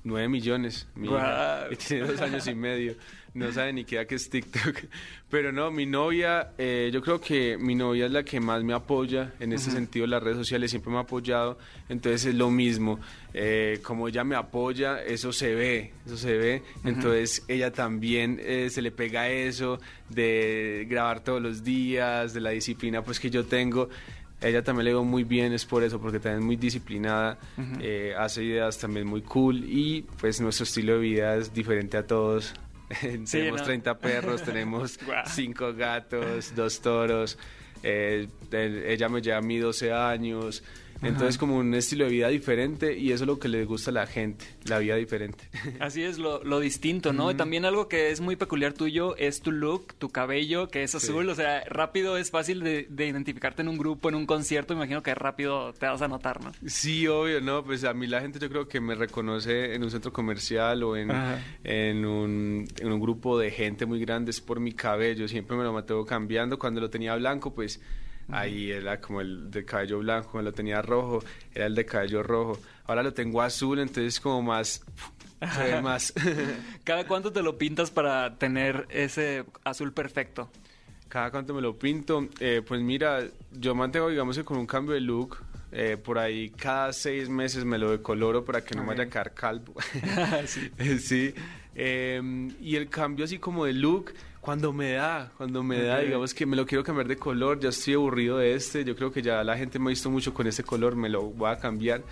nueve 0.03 0.27
millones. 0.27 0.89
Mi 0.93 1.07
hija, 1.07 1.67
y 1.71 1.77
tiene 1.77 2.07
dos 2.07 2.19
años 2.19 2.45
y 2.47 2.53
medio. 2.53 2.95
No 3.35 3.51
sabe 3.51 3.73
ni 3.73 3.83
qué 3.83 4.07
que 4.07 4.15
es 4.15 4.29
TikTok. 4.29 4.77
Pero 5.29 5.51
no, 5.51 5.69
mi 5.69 5.85
novia, 5.85 6.51
eh, 6.57 6.89
yo 6.91 7.01
creo 7.01 7.19
que 7.19 7.57
mi 7.57 7.75
novia 7.75 8.05
es 8.05 8.11
la 8.11 8.23
que 8.23 8.39
más 8.39 8.63
me 8.63 8.73
apoya 8.73 9.33
en 9.39 9.51
ese 9.51 9.71
sentido, 9.71 10.07
las 10.07 10.23
redes 10.23 10.37
sociales 10.37 10.71
siempre 10.71 10.91
me 10.91 10.97
ha 10.97 11.01
apoyado, 11.01 11.57
entonces 11.89 12.25
es 12.25 12.35
lo 12.35 12.49
mismo. 12.49 12.99
Eh, 13.33 13.81
como 13.83 14.07
ella 14.07 14.23
me 14.23 14.35
apoya, 14.35 15.03
eso 15.03 15.33
se 15.33 15.53
ve, 15.53 15.91
eso 16.05 16.15
se 16.15 16.37
ve. 16.37 16.63
Entonces 16.85 17.43
ella 17.49 17.73
también 17.73 18.39
eh, 18.41 18.69
se 18.69 18.81
le 18.81 18.91
pega 18.91 19.27
eso 19.29 19.79
de 20.09 20.87
grabar 20.89 21.21
todos 21.21 21.41
los 21.41 21.63
días, 21.63 22.33
de 22.33 22.39
la 22.39 22.51
disciplina 22.51 23.03
pues 23.03 23.19
que 23.19 23.29
yo 23.29 23.45
tengo 23.45 23.89
ella 24.41 24.63
también 24.63 24.83
le 24.83 24.91
digo 24.91 25.03
muy 25.03 25.23
bien, 25.23 25.53
es 25.53 25.65
por 25.65 25.81
eso, 25.81 25.99
porque 25.99 26.19
también 26.19 26.39
es 26.39 26.45
muy 26.45 26.55
disciplinada, 26.57 27.39
hace 28.19 28.43
ideas 28.43 28.77
también 28.77 29.07
muy 29.07 29.21
cool 29.21 29.63
y 29.63 30.03
pues 30.19 30.39
nuestro 30.41 30.65
estilo 30.65 30.95
de 30.95 30.99
vida 30.99 31.35
es 31.37 31.53
diferente 31.53 31.97
a 31.97 32.05
todos. 32.05 32.53
tenemos 33.31 33.63
30 33.63 33.97
perros, 33.99 34.43
tenemos 34.45 34.99
5 35.25 35.73
gatos, 35.73 36.53
dos 36.55 36.81
toros. 36.81 37.37
Eh, 37.83 38.27
ella 38.51 39.09
me 39.09 39.21
lleva 39.21 39.37
a 39.37 39.41
mí 39.41 39.57
12 39.57 39.93
años. 39.93 40.63
Entonces, 41.01 41.37
como 41.37 41.57
un 41.57 41.73
estilo 41.73 42.05
de 42.05 42.11
vida 42.11 42.29
diferente 42.29 42.97
y 42.97 43.11
eso 43.11 43.23
es 43.23 43.27
lo 43.27 43.39
que 43.39 43.47
le 43.47 43.65
gusta 43.65 43.91
a 43.91 43.93
la 43.93 44.07
gente, 44.07 44.45
la 44.65 44.79
vida 44.79 44.95
diferente. 44.95 45.43
Así 45.79 46.03
es, 46.03 46.17
lo, 46.17 46.59
distinto, 46.59 47.13
¿no? 47.13 47.31
Y 47.31 47.35
también 47.35 47.65
algo 47.65 47.87
que 47.87 48.11
es 48.11 48.21
muy 48.21 48.35
peculiar 48.35 48.73
tuyo 48.73 49.15
es 49.17 49.41
tu 49.41 49.51
look, 49.51 49.93
tu 49.95 50.09
cabello, 50.09 50.69
que 50.69 50.83
es 50.83 50.95
azul. 50.95 51.29
O 51.29 51.35
sea, 51.35 51.63
rápido 51.65 52.17
es 52.17 52.31
fácil 52.31 52.61
de, 52.61 52.87
identificarte 52.89 53.61
en 53.61 53.67
un 53.67 53.77
grupo, 53.77 54.09
en 54.09 54.15
un 54.15 54.25
concierto. 54.25 54.73
imagino 54.73 55.03
que 55.03 55.13
rápido 55.13 55.73
te 55.73 55.85
vas 55.85 56.01
a 56.01 56.07
notar, 56.07 56.43
¿no? 56.43 56.51
Sí, 56.65 57.07
obvio, 57.07 57.41
¿no? 57.41 57.63
Pues 57.63 57.83
a 57.83 57.93
mí 57.93 58.07
la 58.07 58.21
gente 58.21 58.39
yo 58.39 58.49
creo 58.49 58.67
que 58.67 58.79
me 58.79 58.95
reconoce 58.95 59.75
en 59.75 59.83
un 59.83 59.91
centro 59.91 60.13
comercial 60.13 60.83
o 60.83 60.95
en, 60.95 61.11
en, 61.63 62.05
un, 62.05 62.67
en 62.79 62.91
un 62.91 62.99
grupo 62.99 63.37
de 63.37 63.51
gente 63.51 63.85
muy 63.85 63.99
grande 63.99 64.31
es 64.31 64.41
por 64.41 64.59
mi 64.59 64.71
cabello. 64.71 65.27
Siempre 65.27 65.57
me 65.57 65.63
lo 65.63 65.73
mantengo 65.73 66.05
cambiando. 66.05 66.57
Cuando 66.57 66.81
lo 66.81 66.89
tenía 66.89 67.15
blanco, 67.15 67.53
pues 67.53 67.81
Ahí 68.29 68.71
era 68.71 68.99
como 68.99 69.21
el 69.21 69.51
de 69.51 69.65
cabello 69.65 69.99
blanco, 69.99 70.41
lo 70.41 70.51
tenía 70.51 70.81
rojo, 70.81 71.23
era 71.53 71.67
el 71.67 71.75
de 71.75 71.85
cabello 71.85 72.23
rojo. 72.23 72.59
Ahora 72.85 73.03
lo 73.03 73.13
tengo 73.13 73.41
azul, 73.41 73.79
entonces 73.79 74.19
como 74.19 74.41
más... 74.41 74.83
más. 75.83 76.13
¿Cada 76.83 77.05
cuánto 77.07 77.31
te 77.31 77.43
lo 77.43 77.57
pintas 77.57 77.91
para 77.91 78.37
tener 78.37 78.87
ese 78.89 79.45
azul 79.63 79.93
perfecto? 79.93 80.49
Cada 81.07 81.29
cuánto 81.31 81.53
me 81.53 81.61
lo 81.61 81.77
pinto. 81.77 82.27
Eh, 82.39 82.61
pues 82.65 82.81
mira, 82.81 83.23
yo 83.51 83.75
mantengo, 83.75 84.09
digamos 84.09 84.37
que 84.37 84.43
con 84.43 84.57
un 84.57 84.65
cambio 84.65 84.95
de 84.95 85.01
look, 85.01 85.37
eh, 85.71 85.97
por 85.97 86.17
ahí 86.17 86.49
cada 86.49 86.93
seis 86.93 87.29
meses 87.29 87.63
me 87.65 87.77
lo 87.77 87.91
decoloro 87.91 88.43
para 88.43 88.63
que 88.63 88.75
no 88.75 88.81
me 88.81 88.89
vaya 88.89 89.03
a 89.03 89.09
quedar 89.09 89.33
calvo. 89.33 89.73
sí. 90.45 90.71
sí. 90.99 91.33
Em, 91.75 92.55
y 92.61 92.77
el 92.77 92.89
cambio 92.89 93.25
así 93.25 93.37
como 93.37 93.65
de 93.65 93.73
look, 93.73 94.13
cuando 94.45 94.71
me 94.71 94.91
da, 94.91 95.31
cuando 95.37 95.63
me 95.63 95.81
da, 95.81 96.01
digamos 96.01 96.31
que 96.35 96.45
me 96.45 96.55
lo 96.55 96.67
quiero 96.67 96.83
cambiar 96.83 97.07
de 97.07 97.17
color, 97.17 97.59
ya 97.59 97.69
estoy 97.69 97.95
aburrido 97.95 98.37
de 98.37 98.53
este, 98.53 98.85
yo 98.85 98.95
creo 98.95 99.11
que 99.11 99.23
ya 99.23 99.43
la 99.43 99.57
gente 99.57 99.79
me 99.79 99.85
ha 99.85 99.89
visto 99.89 100.11
mucho 100.11 100.35
con 100.35 100.45
este 100.45 100.61
color, 100.61 100.95
me 100.95 101.09
lo 101.09 101.23
voy 101.23 101.49
a 101.49 101.57
cambiar. 101.57 102.03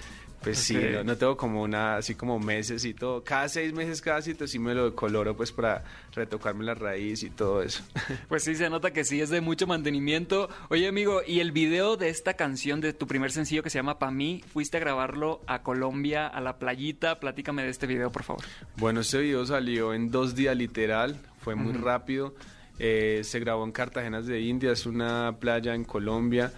Pues 0.41 0.57
sí, 0.57 0.77
no, 1.05 1.15
tengo 1.15 1.37
como 1.37 1.61
una, 1.61 1.95
así 1.95 2.15
como 2.15 2.37
meses 2.37 2.83
y 2.83 2.93
todo. 2.93 3.23
Cada 3.23 3.47
seis 3.47 3.71
meses, 3.71 4.01
cada 4.01 4.21
sitio 4.21 4.45
sí 4.45 4.59
me 4.59 4.73
lo 4.73 4.89
decoloro 4.89 5.37
pues 5.37 5.53
para 5.53 5.85
retocarme 6.11 6.65
la 6.65 6.73
raíz 6.73 7.23
y 7.23 7.29
todo 7.29 7.61
eso. 7.61 7.83
Pues 8.27 8.43
sí, 8.43 8.55
se 8.55 8.69
nota 8.69 8.91
que 8.91 9.05
sí, 9.05 9.21
es 9.21 9.29
de 9.29 9.39
mucho 9.39 9.67
mantenimiento. 9.67 10.49
Oye 10.69 10.87
amigo, 10.87 11.21
¿y 11.25 11.39
el 11.39 11.51
video 11.51 11.97
de 11.97 12.09
esta 12.09 12.33
canción, 12.33 12.81
de 12.81 12.93
tu 12.93 13.05
primer 13.05 13.31
sencillo 13.31 13.63
que 13.63 13.69
se 13.69 13.77
llama 13.77 13.99
Pa' 13.99 14.11
mí, 14.11 14.43
fuiste 14.51 14.77
a 14.77 14.79
grabarlo 14.79 15.39
a 15.45 15.61
Colombia, 15.61 16.27
a 16.27 16.41
la 16.41 16.57
playita? 16.57 17.19
Platícame 17.19 17.63
de 17.63 17.69
este 17.69 17.85
video, 17.85 18.11
por 18.11 18.23
favor. 18.23 18.43
Bueno, 18.75 19.01
este 19.01 19.19
video 19.19 19.45
salió 19.45 19.93
en 19.93 20.09
dos 20.09 20.35
días 20.35 20.57
literal, 20.57 21.19
fue 21.43 21.55
muy 21.55 21.73
rápido. 21.73 22.33
Eh, 22.79 23.21
se 23.23 23.39
grabó 23.39 23.63
en 23.65 23.71
Cartagena 23.71 24.21
de 24.21 24.41
India, 24.41 24.71
es 24.71 24.85
una 24.85 25.35
playa 25.39 25.75
en 25.75 25.83
Colombia. 25.83 26.51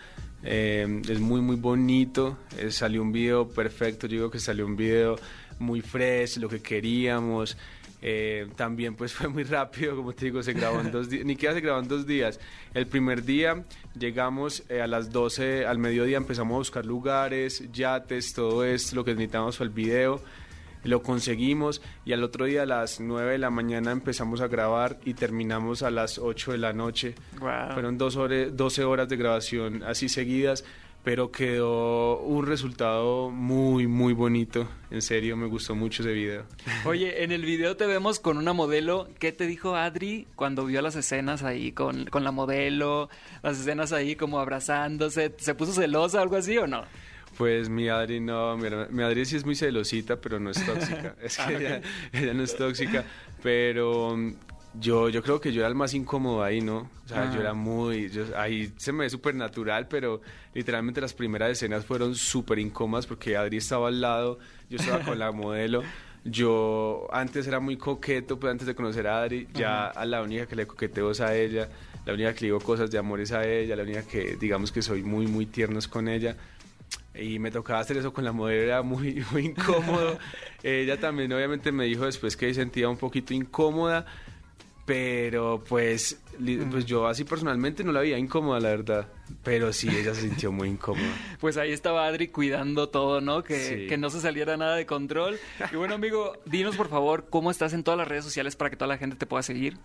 Eh, 0.44 1.02
es 1.10 1.20
muy, 1.20 1.42
muy 1.42 1.56
bonito. 1.56 2.38
Eh, 2.58 2.72
salió 2.72 3.02
un 3.02 3.12
video 3.12 3.48
perfecto. 3.48 4.08
Yo 4.08 4.18
digo 4.18 4.32
que 4.32 4.40
salió 4.40 4.66
un 4.66 4.76
video 4.76 5.18
muy 5.60 5.82
fresh, 5.82 6.38
lo 6.38 6.48
que 6.48 6.62
queríamos. 6.62 7.58
Eh, 8.02 8.48
también 8.56 8.96
pues 8.96 9.14
fue 9.16 9.28
muy 9.28 9.44
rápido, 9.44 9.96
como 9.96 10.14
te 10.14 10.26
digo, 10.26 10.44
se 10.44 10.54
grabó 10.54 10.80
en 10.80 10.92
dos 10.92 11.10
días, 11.10 11.26
ni 11.26 11.34
siquiera 11.34 11.56
se 11.56 11.62
grabó 11.62 11.80
en 11.80 11.88
dos 11.88 12.06
días. 12.06 12.40
El 12.76 12.86
primer 12.86 13.24
día 13.24 13.64
llegamos 13.98 14.64
a 14.70 14.86
las 14.86 15.10
12, 15.12 15.66
al 15.66 15.80
mediodía 15.80 16.18
empezamos 16.18 16.54
a 16.54 16.58
buscar 16.58 16.86
lugares, 16.86 17.64
yates, 17.72 18.34
todo 18.34 18.64
esto, 18.64 18.98
lo 18.98 19.04
que 19.04 19.14
necesitamos 19.16 19.58
para 19.58 19.70
el 19.70 19.74
video 19.74 20.22
lo 20.86 21.02
conseguimos 21.02 21.82
y 22.06 22.14
al 22.14 22.24
otro 22.24 22.46
día 22.46 22.64
a 22.64 22.66
las 22.66 23.00
9 23.00 23.34
de 23.34 23.38
la 23.38 23.50
mañana 23.50 23.92
empezamos 23.92 24.42
a 24.42 24.48
grabar 24.48 25.00
y 25.04 25.16
terminamos 25.16 25.84
a 25.84 25.92
las 25.92 26.18
8 26.20 26.54
de 26.54 26.58
la 26.58 26.74
noche. 26.74 27.16
Fueron 27.74 27.98
dos 27.98 28.16
horas, 28.16 28.56
12 28.56 28.84
horas 28.84 29.10
de 29.10 29.18
grabación 29.18 29.84
así 29.84 30.08
seguidas, 30.08 30.64
pero 31.04 31.32
quedó 31.32 32.20
un 32.20 32.48
resultado 32.48 33.30
muy, 33.30 33.86
muy 33.86 34.14
bonito. 34.14 34.68
En 34.90 35.04
serio, 35.04 35.38
me 35.38 35.46
gustó 35.46 35.76
mucho 35.76 36.02
ese 36.02 36.14
video. 36.14 36.46
Oye, 36.86 37.24
en 37.24 37.32
el 37.32 37.46
video 37.46 37.78
te 37.78 37.86
vemos 37.86 38.20
con 38.20 38.38
una 38.38 38.54
modelo. 38.54 39.08
¿Qué 39.20 39.32
te 39.32 39.46
dijo 39.46 39.76
Adri 39.76 40.28
cuando 40.36 40.66
vio 40.66 40.82
las 40.82 40.96
escenas 40.96 41.44
ahí 41.44 41.74
con, 41.74 42.06
con 42.06 42.24
la 42.24 42.32
modelo? 42.32 43.10
Las 43.44 43.60
escenas 43.60 43.92
ahí 43.92 44.16
como 44.16 44.40
abrazándose. 44.40 45.34
¿Se 45.38 45.54
puso 45.54 45.74
celosa 45.74 46.20
o 46.20 46.22
algo 46.22 46.38
así 46.38 46.58
o 46.58 46.66
no? 46.66 46.86
Pues 47.38 47.68
mi 47.70 47.90
Adri 47.90 48.20
no, 48.20 48.58
mi, 48.58 49.04
Adri 49.04 49.26
sí 49.26 49.36
es 49.36 49.46
muy 49.46 49.56
celosita, 49.56 50.16
pero 50.16 50.40
no 50.40 50.52
es 50.52 50.66
tóxica. 50.66 51.16
es 51.22 51.38
que 51.38 51.44
ah, 51.44 51.82
ella, 52.14 52.34
no 52.34 52.44
es 52.44 52.56
tóxica, 52.56 53.04
pero 53.44 54.16
mm, 54.16 54.34
yo, 54.80 55.10
yo 55.10 55.22
creo 55.22 55.42
que 55.42 55.52
yo 55.52 55.62
era 55.62 55.68
el 55.68 55.76
más 55.76 55.94
incómodo 55.94 56.44
ahí, 56.44 56.62
¿no? 56.62 56.90
O 57.04 57.08
sea, 57.08 57.32
yo 57.34 57.42
era 57.42 57.54
muy, 57.54 58.10
ahí 58.38 58.72
se 58.78 58.92
me 58.92 59.04
ve 59.04 59.10
súper 59.10 59.36
natural, 59.36 59.88
pero 59.88 60.22
literalmente 60.54 61.02
las 61.02 61.14
primeras 61.14 61.52
escenas 61.52 61.86
fueron 61.86 62.16
súper 62.16 62.60
incómodas 62.60 63.06
porque 63.06 63.36
Adri 63.36 63.58
estaba 63.58 63.90
al 63.90 64.00
lado, 64.00 64.40
yo 64.70 64.78
estaba 64.78 65.04
con 65.04 65.20
la 65.20 65.32
modelo. 65.34 65.84
Yo 66.24 67.08
antes 67.12 67.46
era 67.46 67.60
muy 67.60 67.78
coqueto, 67.78 68.40
pues 68.40 68.50
antes 68.50 68.66
de 68.66 68.74
conocer 68.74 69.06
a 69.08 69.22
Adri, 69.22 69.48
ya 69.54 69.88
a 69.88 70.06
la 70.06 70.24
única 70.24 70.48
que 70.48 70.56
le 70.56 70.66
coqueteo 70.66 71.12
es 71.12 71.22
a 71.22 71.36
ella, 71.36 71.70
la 72.04 72.14
única 72.14 72.34
que 72.34 72.42
le 72.42 72.48
digo 72.48 72.60
cosas 72.60 72.90
de 72.90 72.98
amores 72.98 73.32
a 73.32 73.46
ella, 73.48 73.76
la 73.76 73.84
única 73.84 74.02
que 74.02 74.36
digamos 74.36 74.72
que 74.72 74.82
soy 74.82 75.04
muy, 75.04 75.28
muy 75.28 75.46
tiernos 75.46 75.88
con 75.88 76.08
ella 76.08 76.36
y 77.18 77.40
me 77.40 77.52
tocaba 77.52 77.80
hacer 77.80 77.98
eso 77.98 78.14
con 78.14 78.24
la 78.24 78.32
modelo, 78.32 78.62
era 78.62 78.82
muy, 78.82 79.24
muy 79.32 79.46
incómodo. 79.46 80.20
Ella 80.64 81.00
también 81.00 81.32
obviamente 81.34 81.72
me 81.72 81.86
dijo 81.86 82.06
después 82.06 82.36
que 82.36 82.54
sentía 82.54 82.90
un 82.90 82.98
poquito 82.98 83.34
incómoda, 83.34 84.06
pero 84.86 85.64
pues, 85.68 86.22
pues 86.70 86.86
yo 86.86 87.08
así 87.08 87.24
personalmente 87.24 87.84
no 87.84 87.92
la 87.92 88.02
veía 88.02 88.20
incómoda, 88.20 88.60
la 88.60 88.70
verdad. 88.70 89.08
Pero 89.44 89.74
sí, 89.74 89.90
ella 89.90 90.14
se 90.14 90.22
sintió 90.22 90.52
muy 90.52 90.70
incómoda. 90.70 91.08
Pues 91.40 91.58
ahí 91.58 91.72
estaba 91.72 92.08
Adri 92.08 92.30
cuidando 92.30 92.90
todo, 92.90 93.22
¿no? 93.22 93.44
Que, 93.44 93.86
que 93.88 93.98
no 93.98 94.10
se 94.10 94.20
saliera 94.20 94.58
nada 94.58 94.76
de 94.76 94.86
control. 94.86 95.38
Y 95.72 95.76
bueno, 95.76 95.96
amigo, 95.96 96.34
dinos 96.46 96.76
por 96.76 96.90
favor 96.90 97.28
cómo 97.30 97.52
estás 97.52 97.74
en 97.74 97.84
todas 97.84 97.98
las 97.98 98.08
redes 98.08 98.24
sociales 98.24 98.56
para 98.56 98.70
que 98.70 98.78
toda 98.78 98.88
la 98.88 98.98
gente 98.98 99.16
te 99.16 99.26
pueda 99.26 99.44
seguir. 99.44 99.78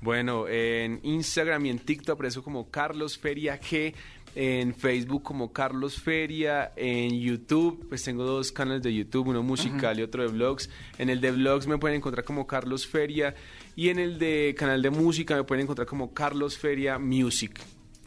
Bueno, 0.00 0.48
en 0.48 1.00
Instagram 1.02 1.66
y 1.66 1.70
en 1.70 1.78
TikTok 1.78 2.14
aparezo 2.14 2.42
como 2.42 2.70
Carlos 2.70 3.18
Feria 3.18 3.60
G 3.60 3.94
en 4.34 4.74
Facebook 4.74 5.22
como 5.22 5.52
Carlos 5.52 6.00
Feria, 6.00 6.72
en 6.76 7.18
YouTube, 7.20 7.86
pues 7.88 8.02
tengo 8.02 8.24
dos 8.24 8.52
canales 8.52 8.82
de 8.82 8.94
YouTube, 8.94 9.28
uno 9.28 9.42
musical 9.42 9.98
y 9.98 10.02
otro 10.02 10.22
de 10.22 10.28
vlogs. 10.28 10.70
En 10.98 11.10
el 11.10 11.20
de 11.20 11.32
vlogs 11.32 11.66
me 11.66 11.78
pueden 11.78 11.98
encontrar 11.98 12.24
como 12.24 12.46
Carlos 12.46 12.86
Feria 12.86 13.34
y 13.76 13.88
en 13.88 13.98
el 13.98 14.18
de 14.18 14.54
canal 14.56 14.82
de 14.82 14.90
música 14.90 15.36
me 15.36 15.44
pueden 15.44 15.64
encontrar 15.64 15.86
como 15.86 16.12
Carlos 16.14 16.56
Feria 16.56 16.98
Music. 16.98 17.60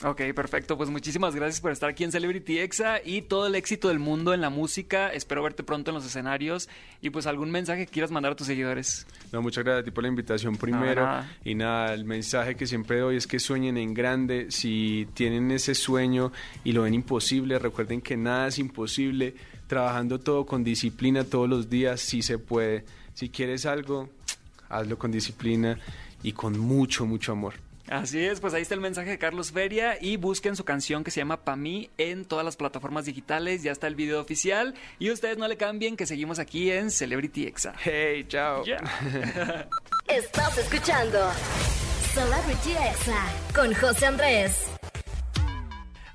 Ok, 0.05 0.21
perfecto. 0.35 0.77
Pues 0.77 0.91
muchísimas 0.91 1.33
gracias 1.33 1.59
por 1.59 1.71
estar 1.71 1.89
aquí 1.89 2.03
en 2.03 2.11
Celebrity 2.11 2.59
Exa 2.59 2.99
y 3.03 3.23
todo 3.23 3.47
el 3.47 3.55
éxito 3.55 3.87
del 3.87 3.97
mundo 3.97 4.35
en 4.35 4.41
la 4.41 4.51
música. 4.51 5.09
Espero 5.11 5.41
verte 5.41 5.63
pronto 5.63 5.89
en 5.89 5.95
los 5.95 6.05
escenarios 6.05 6.69
y 7.01 7.09
pues 7.09 7.25
algún 7.25 7.49
mensaje 7.49 7.87
que 7.87 7.91
quieras 7.91 8.11
mandar 8.11 8.33
a 8.33 8.35
tus 8.35 8.45
seguidores. 8.45 9.07
No, 9.31 9.41
muchas 9.41 9.63
gracias 9.63 9.81
a 9.81 9.83
ti 9.83 9.89
por 9.89 10.03
la 10.03 10.09
invitación 10.09 10.57
primero. 10.57 11.09
y 11.43 11.55
nada, 11.55 11.91
el 11.95 12.05
mensaje 12.05 12.55
que 12.55 12.67
siempre 12.67 12.99
doy 12.99 13.17
es 13.17 13.25
que 13.25 13.39
sueñen 13.39 13.77
en 13.77 13.95
grande. 13.95 14.51
Si 14.51 15.07
tienen 15.15 15.49
ese 15.49 15.73
sueño 15.73 16.31
y 16.63 16.73
lo 16.73 16.83
ven 16.83 16.93
imposible, 16.93 17.57
recuerden 17.57 17.99
que 17.99 18.15
nada 18.15 18.49
es 18.49 18.59
imposible. 18.59 19.33
Trabajando 19.65 20.19
todo 20.19 20.45
con 20.45 20.63
disciplina 20.63 21.23
todos 21.23 21.49
los 21.49 21.67
días, 21.67 21.99
sí 21.99 22.21
se 22.21 22.37
puede. 22.37 22.85
Si 23.15 23.29
quieres 23.29 23.65
algo, 23.65 24.07
hazlo 24.69 24.99
con 24.99 25.11
disciplina 25.11 25.79
y 26.21 26.33
con 26.33 26.59
mucho, 26.59 27.07
mucho 27.07 27.31
amor. 27.31 27.64
Así 27.89 28.25
es, 28.25 28.39
pues 28.39 28.53
ahí 28.53 28.61
está 28.61 28.73
el 28.73 28.81
mensaje 28.81 29.11
de 29.11 29.17
Carlos 29.17 29.51
Feria 29.51 29.97
y 29.99 30.17
busquen 30.17 30.55
su 30.55 30.65
canción 30.65 31.03
que 31.03 31.11
se 31.11 31.19
llama 31.19 31.43
Pa' 31.43 31.55
mí 31.55 31.89
en 31.97 32.25
todas 32.25 32.43
las 32.43 32.55
plataformas 32.55 33.05
digitales, 33.05 33.63
ya 33.63 33.71
está 33.71 33.87
el 33.87 33.95
video 33.95 34.19
oficial 34.19 34.73
y 34.99 35.11
ustedes 35.11 35.37
no 35.37 35.47
le 35.47 35.57
cambien 35.57 35.95
que 35.95 36.05
seguimos 36.05 36.39
aquí 36.39 36.71
en 36.71 36.89
Celebrity 36.89 37.45
Exa. 37.45 37.73
Hey, 37.83 38.25
chao. 38.27 38.63
Estás 40.07 40.57
escuchando 40.57 41.19
Celebrity 42.13 42.71
Exa 42.71 43.27
con 43.53 43.73
José 43.73 44.07
Andrés. 44.07 44.74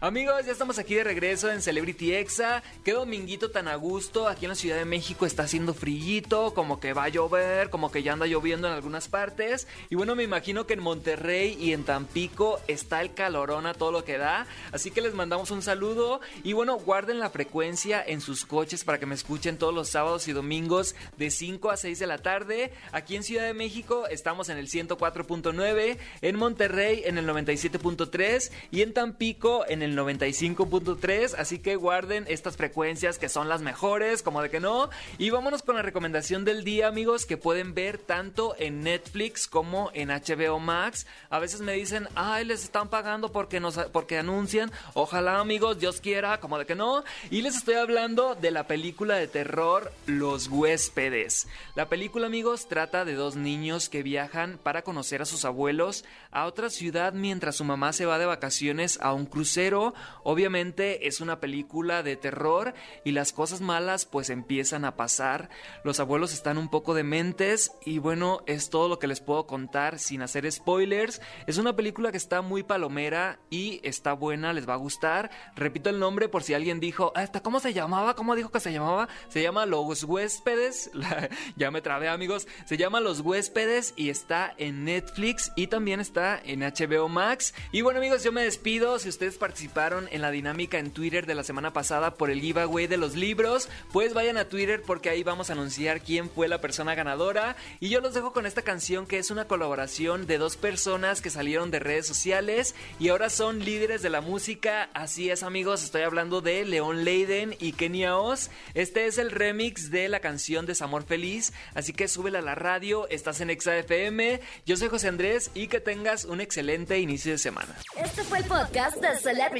Amigos, 0.03 0.47
ya 0.47 0.53
estamos 0.53 0.79
aquí 0.79 0.95
de 0.95 1.05
regreso 1.05 1.53
en 1.53 1.61
Celebrity 1.61 2.15
Exa. 2.15 2.63
Qué 2.85 2.93
dominguito 2.93 3.51
tan 3.51 3.69
a 3.69 3.75
gusto. 3.75 4.29
Aquí 4.29 4.47
en 4.47 4.49
la 4.49 4.55
Ciudad 4.55 4.79
de 4.79 4.87
México 4.87 5.27
está 5.27 5.43
haciendo 5.43 5.75
frillito, 5.75 6.55
como 6.55 6.81
que 6.81 6.95
va 6.95 7.05
a 7.05 7.09
llover, 7.11 7.69
como 7.69 7.93
que 7.93 8.03
ya 8.03 8.15
anda 8.15 8.25
lloviendo 8.25 8.67
en 8.67 8.73
algunas 8.73 9.09
partes. 9.09 9.69
Y 9.91 9.97
bueno, 9.97 10.15
me 10.15 10.23
imagino 10.23 10.67
que 10.67 10.73
en 10.73 10.81
Monterrey 10.81 11.55
y 11.61 11.75
en 11.75 11.85
Tampico 11.85 12.61
está 12.67 13.03
el 13.03 13.13
calorón 13.13 13.67
a 13.67 13.75
todo 13.75 13.93
lo 13.93 14.03
que 14.03 14.17
da. 14.17 14.47
Así 14.73 14.91
que 14.91 15.03
les 15.03 15.13
mandamos 15.13 15.51
un 15.51 15.61
saludo. 15.61 16.23
Y 16.45 16.55
bueno, 16.55 16.79
guarden 16.79 17.21
la 17.21 17.29
frecuencia 17.29 18.03
en 18.03 18.23
sus 18.23 18.47
coches 18.47 18.85
para 18.85 18.99
que 18.99 19.05
me 19.05 19.15
escuchen 19.15 19.59
todos 19.59 19.75
los 19.75 19.91
sábados 19.91 20.29
y 20.29 20.33
domingos 20.33 20.95
de 21.19 21.31
5 21.31 21.71
a 21.71 21.77
6 21.77 21.99
de 21.99 22.07
la 22.07 22.17
tarde. 22.17 22.73
Aquí 22.93 23.17
en 23.17 23.23
Ciudad 23.23 23.45
de 23.45 23.53
México 23.53 24.07
estamos 24.07 24.49
en 24.49 24.57
el 24.57 24.69
104.9, 24.69 25.99
en 26.23 26.37
Monterrey 26.37 27.03
en 27.05 27.19
el 27.19 27.29
97.3 27.29 28.51
y 28.71 28.81
en 28.81 28.95
Tampico 28.95 29.67
en 29.69 29.83
el 29.83 29.90
95.3, 29.97 31.35
así 31.39 31.59
que 31.59 31.77
guarden 31.77 32.25
estas 32.29 32.57
frecuencias 32.57 33.19
que 33.19 33.29
son 33.29 33.49
las 33.49 33.63
mejores, 33.63 34.23
como 34.23 34.43
de 34.43 34.51
que 34.51 34.61
no. 34.61 34.91
Y 35.19 35.31
vámonos 35.31 35.63
con 35.63 35.77
la 35.77 35.83
recomendación 35.83 36.45
del 36.45 36.65
día, 36.65 36.89
amigos, 36.89 37.27
que 37.27 37.37
pueden 37.37 37.75
ver 37.75 37.99
tanto 37.99 38.55
en 38.59 38.83
Netflix 38.83 39.47
como 39.47 39.91
en 39.95 40.09
HBO 40.09 40.59
Max. 40.59 41.07
A 41.31 41.39
veces 41.39 41.61
me 41.61 41.73
dicen, 41.73 42.09
ay, 42.15 42.45
les 42.45 42.65
están 42.65 42.89
pagando 42.89 43.33
porque, 43.33 43.61
nos, 43.61 43.79
porque 43.93 44.19
anuncian. 44.19 44.71
Ojalá, 44.95 45.41
amigos, 45.41 45.79
Dios 45.79 46.01
quiera, 46.01 46.41
como 46.41 46.59
de 46.59 46.67
que 46.67 46.75
no. 46.75 47.05
Y 47.31 47.43
les 47.43 47.57
estoy 47.57 47.75
hablando 47.75 48.35
de 48.35 48.51
la 48.51 48.67
película 48.67 49.17
de 49.17 49.29
terror 49.29 49.93
Los 50.07 50.49
huéspedes. 50.49 51.49
La 51.75 51.89
película, 51.89 52.27
amigos, 52.27 52.69
trata 52.69 53.05
de 53.05 53.15
dos 53.15 53.37
niños 53.37 53.89
que 53.89 54.03
viajan 54.03 54.59
para 54.63 54.83
conocer 54.83 55.23
a 55.23 55.27
sus 55.27 55.45
abuelos 55.45 56.05
a 56.31 56.47
otra 56.47 56.71
ciudad 56.71 57.13
mientras 57.13 57.57
su 57.57 57.65
mamá 57.65 57.93
se 57.93 58.07
va 58.07 58.19
de 58.19 58.27
vacaciones 58.27 58.99
a 59.01 59.13
un 59.13 59.27
crucero 59.27 59.80
obviamente 60.23 61.07
es 61.07 61.21
una 61.21 61.41
película 61.41 62.03
de 62.03 62.17
terror 62.17 62.75
y 63.05 63.13
las 63.13 63.33
cosas 63.33 63.61
malas 63.61 64.07
pues 64.07 64.31
empiezan 64.31 64.85
a 64.85 64.97
pasar. 64.97 65.51
Los 65.85 66.01
abuelos 66.01 66.33
están 66.33 66.59
un 66.59 66.69
poco 66.69 66.95
dementes 66.95 67.73
y 67.85 67.99
bueno, 67.99 68.43
es 68.47 68.71
todo 68.71 68.89
lo 68.89 68.99
que 68.99 69.07
les 69.07 69.21
puedo 69.21 69.47
contar 69.47 69.99
sin 69.99 70.23
hacer 70.23 70.51
spoilers. 70.51 71.21
Es 71.47 71.59
una 71.59 71.77
película 71.77 72.11
que 72.11 72.17
está 72.17 72.43
muy 72.43 72.63
palomera 72.63 73.39
y 73.51 73.81
está 73.83 74.13
buena, 74.13 74.53
les 74.53 74.69
va 74.69 74.75
a 74.75 74.77
gustar. 74.77 75.31
Repito 75.57 75.91
el 75.91 75.99
nombre 75.99 76.29
por 76.29 76.43
si 76.43 76.55
alguien 76.55 76.81
dijo, 76.81 77.13
ah, 77.15 77.27
¿cómo 77.43 77.61
se 77.61 77.73
llamaba? 77.73 78.15
¿Cómo 78.15 78.35
dijo 78.37 78.51
que 78.51 78.61
se 78.61 78.73
llamaba? 78.73 79.09
Se 79.29 79.43
llama 79.43 79.67
Los 79.67 80.05
Huéspedes. 80.05 80.91
ya 81.57 81.71
me 81.71 81.81
trabé 81.81 82.09
amigos. 82.09 82.47
Se 82.65 82.77
llama 82.77 83.01
Los 83.01 83.21
Huéspedes 83.21 83.95
y 83.97 84.11
está 84.11 84.55
en 84.59 84.85
Netflix 84.85 85.53
y 85.57 85.67
también 85.69 86.01
está 86.01 86.41
en 86.45 86.61
HBO 86.61 87.09
Max. 87.09 87.55
Y 87.73 87.83
bueno 87.83 87.99
amigos, 87.99 88.23
yo 88.25 88.33
me 88.33 88.43
despido. 88.43 88.99
Si 88.99 89.09
ustedes 89.09 89.39
participan 89.39 89.70
en 90.11 90.21
la 90.21 90.33
dinámica 90.33 90.79
en 90.79 90.91
Twitter 90.91 91.27
de 91.27 91.35
la 91.35 91.45
semana 91.45 91.73
pasada 91.73 92.15
por 92.15 92.29
el 92.29 92.41
giveaway 92.41 92.89
de 92.89 92.97
los 92.97 93.15
libros, 93.15 93.69
pues 93.93 94.15
vayan 94.15 94.37
a 94.37 94.47
Twitter 94.47 94.83
porque 94.85 95.11
ahí 95.11 95.23
vamos 95.23 95.49
a 95.49 95.53
anunciar 95.53 96.01
quién 96.01 96.29
fue 96.29 96.49
la 96.49 96.61
persona 96.61 96.97
ganadora. 96.97 97.55
Y 97.79 97.89
yo 97.89 98.01
los 98.01 98.13
dejo 98.13 98.33
con 98.33 98.47
esta 98.47 98.63
canción 98.63 99.07
que 99.07 99.19
es 99.19 99.31
una 99.31 99.47
colaboración 99.47 100.27
de 100.27 100.39
dos 100.39 100.57
personas 100.57 101.23
que 101.23 101.31
salieron 101.31 101.71
de 101.71 101.79
redes 101.79 102.07
sociales 102.07 102.75
y 102.99 103.11
ahora 103.11 103.31
son 103.31 103.65
líderes 103.65 104.03
de 104.03 104.11
la 104.11 104.21
música. 104.21 104.91
Así 104.93 105.31
es 105.31 105.45
amigos, 105.45 105.85
estoy 105.85 106.03
hablando 106.03 106.41
de 106.41 106.65
León 106.65 107.05
Leiden 107.05 107.55
y 107.61 107.73
Kenia 107.73 108.17
Oz. 108.17 108.51
Este 108.75 109.07
es 109.07 109.19
el 109.19 109.31
remix 109.31 109.93
de 109.93 110.09
la 110.09 110.19
canción 110.19 110.67
Desamor 110.67 111.05
Feliz, 111.05 111.53
así 111.75 111.93
que 111.93 112.09
súbela 112.09 112.41
a 112.41 112.43
la 112.43 112.57
radio, 112.57 113.09
estás 113.09 113.41
en 113.41 113.51
Exa 113.51 113.77
FM. 113.77 114.41
Yo 114.67 114.77
soy 114.77 114.89
José 114.89 115.07
Andrés 115.07 115.53
y 115.55 115.69
que 115.69 115.81
tengas 115.81 116.25
un 116.25 116.41
excelente 116.41 116.99
inicio 116.99 117.33
de 117.33 117.39
semana. 117.39 117.77
Este 117.97 118.25
fue 118.25 118.39
el 118.39 118.45
podcast 118.45 118.97
de 118.97 119.17
Celebrity 119.17 119.60